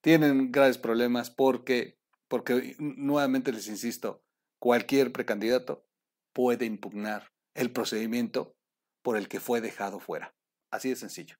Tienen 0.00 0.50
graves 0.50 0.76
problemas 0.76 1.30
porque, 1.30 2.00
porque 2.26 2.74
nuevamente 2.78 3.52
les 3.52 3.68
insisto, 3.68 4.24
cualquier 4.58 5.12
precandidato 5.12 5.86
puede 6.32 6.66
impugnar 6.66 7.32
el 7.54 7.70
procedimiento 7.70 8.56
por 9.02 9.16
el 9.16 9.28
que 9.28 9.38
fue 9.38 9.60
dejado 9.60 10.00
fuera. 10.00 10.34
Así 10.70 10.88
de 10.88 10.96
sencillo. 10.96 11.36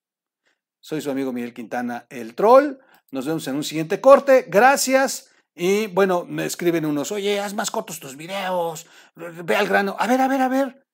Soy 0.81 1.01
su 1.01 1.11
amigo 1.11 1.33
Miguel 1.33 1.53
Quintana, 1.53 2.07
el 2.11 2.35
troll. 2.35 2.79
Nos 3.15 3.27
vemos 3.27 3.47
en 3.47 3.55
un 3.55 3.63
siguiente 3.63 4.01
corte. 4.01 4.47
Gracias. 4.49 5.31
Y 5.55 5.87
bueno, 5.87 6.25
me 6.29 6.47
escriben 6.47 6.85
unos, 6.85 7.13
oye, 7.13 7.39
haz 7.39 7.55
más 7.55 7.71
cortos 7.71 8.01
tus 8.01 8.17
videos, 8.17 8.87
ve 9.15 9.55
al 9.55 9.69
grano. 9.69 9.95
A 10.01 10.09
ver, 10.09 10.21
a 10.21 10.27
ver, 10.27 10.41
a 10.41 10.49
ver. 10.49 10.85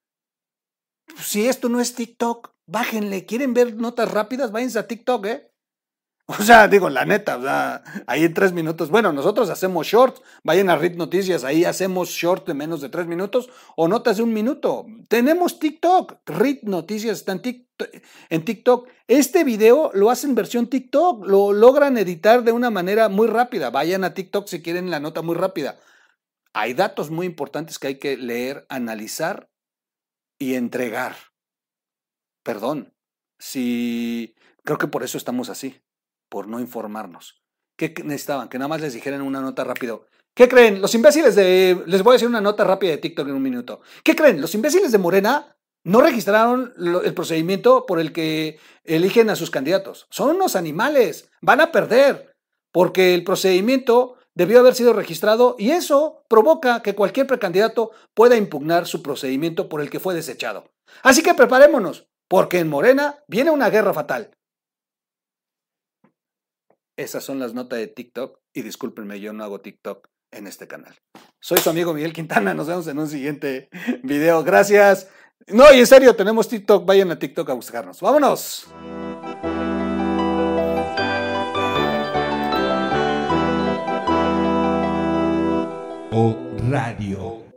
Si 1.17 1.49
esto 1.49 1.71
no 1.71 1.81
es 1.81 1.95
TikTok, 1.95 2.53
bájenle. 2.67 3.25
¿Quieren 3.25 3.55
ver 3.55 3.75
notas 3.75 4.11
rápidas? 4.11 4.53
Váyanse 4.53 4.79
a 4.79 4.87
TikTok, 4.87 5.27
¿eh? 5.27 5.50
O 6.39 6.43
sea, 6.43 6.69
digo, 6.69 6.89
la 6.89 7.05
neta, 7.05 7.39
o 7.39 7.43
sea, 7.43 7.83
ahí 8.07 8.25
en 8.25 8.35
tres 8.35 8.53
minutos. 8.53 8.91
Bueno, 8.91 9.13
nosotros 9.13 9.51
hacemos 9.51 9.87
short, 9.87 10.19
vayan 10.45 10.71
a 10.71 10.77
RIT 10.77 10.95
Noticias, 10.95 11.43
ahí 11.43 11.65
hacemos 11.65 12.11
short 12.11 12.47
de 12.47 12.55
menos 12.55 12.81
de 12.81 12.89
tres 12.89 13.07
minutos 13.07 13.51
o 13.77 13.89
notas 13.89 14.19
de 14.19 14.23
un 14.23 14.33
minuto. 14.33 14.87
Tenemos 15.09 15.59
TikTok, 15.59 16.21
RIT 16.27 16.63
Noticias 16.65 17.19
está 17.19 17.33
en 17.33 17.43
TikTok, 17.43 17.89
en 18.29 18.45
TikTok. 18.45 18.89
Este 19.09 19.43
video 19.43 19.91
lo 19.93 20.11
hacen 20.11 20.37
versión 20.37 20.69
TikTok, 20.69 21.27
lo 21.27 21.53
logran 21.53 21.99
editar 21.99 22.45
de 22.45 22.53
una 22.53 22.71
manera 22.71 23.09
muy 23.09 23.27
rápida. 23.27 23.71
Vayan 23.71 24.05
a 24.05 24.15
TikTok 24.15 24.47
si 24.47 24.63
quieren 24.63 24.91
la 24.91 25.01
nota 25.01 25.23
muy 25.23 25.35
rápida. 25.35 25.81
Hay 26.53 26.75
datos 26.75 27.11
muy 27.11 27.27
importantes 27.27 27.79
que 27.79 27.89
hay 27.89 27.99
que 27.99 28.17
leer, 28.17 28.67
analizar 28.69 29.51
y 30.39 30.55
entregar. 30.55 31.17
Perdón, 32.45 32.95
si 33.39 34.37
creo 34.65 34.79
que 34.79 34.87
por 34.87 35.03
eso 35.03 35.19
estamos 35.19 35.49
así 35.49 35.81
por 36.31 36.49
no 36.49 36.61
informarnos. 36.61 37.43
¿Qué 37.77 37.93
necesitaban? 38.05 38.49
Que 38.49 38.59
nada 38.59 38.69
más 38.69 38.81
les 38.81 38.95
dijeran 38.95 39.21
una 39.21 39.41
nota 39.43 39.65
rápido. 39.65 40.07
¿Qué 40.35 40.49
creen? 40.49 40.81
Los 40.81 40.95
imbéciles 40.95 41.35
de... 41.35 41.83
Les 41.87 42.03
voy 42.03 42.13
a 42.13 42.15
decir 42.15 42.29
una 42.29 42.41
nota 42.41 42.65
rápida 42.65 42.93
de 42.93 42.99
TikTok 42.99 43.29
en 43.29 43.35
un 43.35 43.43
minuto. 43.43 43.81
¿Qué 44.03 44.17
creen? 44.17 44.41
Los 44.41 44.55
imbéciles 44.55 44.93
de 44.93 44.99
Morena 44.99 45.57
no 45.85 46.01
registraron 46.01 46.73
el 46.79 47.15
procedimiento 47.15 47.85
por 47.87 48.01
el 48.01 48.13
que 48.13 48.59
eligen 48.85 49.29
a 49.29 49.37
sus 49.37 49.51
candidatos. 49.51 50.07
Son 50.11 50.37
unos 50.37 50.57
animales. 50.57 51.31
Van 51.43 51.61
a 51.61 51.73
perder. 51.73 52.35
Porque 52.73 53.15
el 53.15 53.25
procedimiento 53.25 54.17
debió 54.35 54.61
haber 54.61 54.75
sido 54.75 54.93
registrado 54.93 55.57
y 55.59 55.73
eso 55.73 56.23
provoca 56.29 56.83
que 56.83 56.95
cualquier 56.95 57.27
precandidato 57.27 57.91
pueda 58.15 58.37
impugnar 58.37 58.87
su 58.87 59.03
procedimiento 59.03 59.69
por 59.69 59.81
el 59.81 59.91
que 59.91 60.01
fue 60.01 60.15
desechado. 60.15 60.71
Así 61.03 61.23
que 61.23 61.35
preparémonos, 61.35 62.09
porque 62.29 62.61
en 62.61 62.69
Morena 62.69 63.19
viene 63.27 63.51
una 63.51 63.71
guerra 63.71 63.93
fatal. 63.93 64.31
Esas 67.01 67.25
son 67.25 67.39
las 67.39 67.55
notas 67.55 67.79
de 67.79 67.87
TikTok 67.87 68.39
y 68.53 68.61
discúlpenme, 68.61 69.21
yo 69.21 69.33
no 69.33 69.43
hago 69.43 69.63
TikTok 69.63 70.07
en 70.33 70.47
este 70.47 70.69
canal. 70.69 70.95
Soy 71.41 71.57
su 71.57 71.71
amigo 71.71 71.95
Miguel 71.95 72.13
Quintana, 72.13 72.53
nos 72.53 72.67
vemos 72.67 72.87
en 72.89 72.99
un 72.99 73.09
siguiente 73.09 73.71
video. 74.03 74.45
Gracias. 74.45 75.09
No, 75.47 75.73
y 75.73 75.79
en 75.79 75.87
serio, 75.87 76.15
tenemos 76.15 76.47
TikTok, 76.47 76.85
vayan 76.85 77.11
a 77.11 77.19
TikTok 77.19 77.49
a 77.49 77.55
buscarnos. 77.55 78.03
Vámonos. 78.03 78.67
O 86.13 86.37
Radio. 86.69 87.50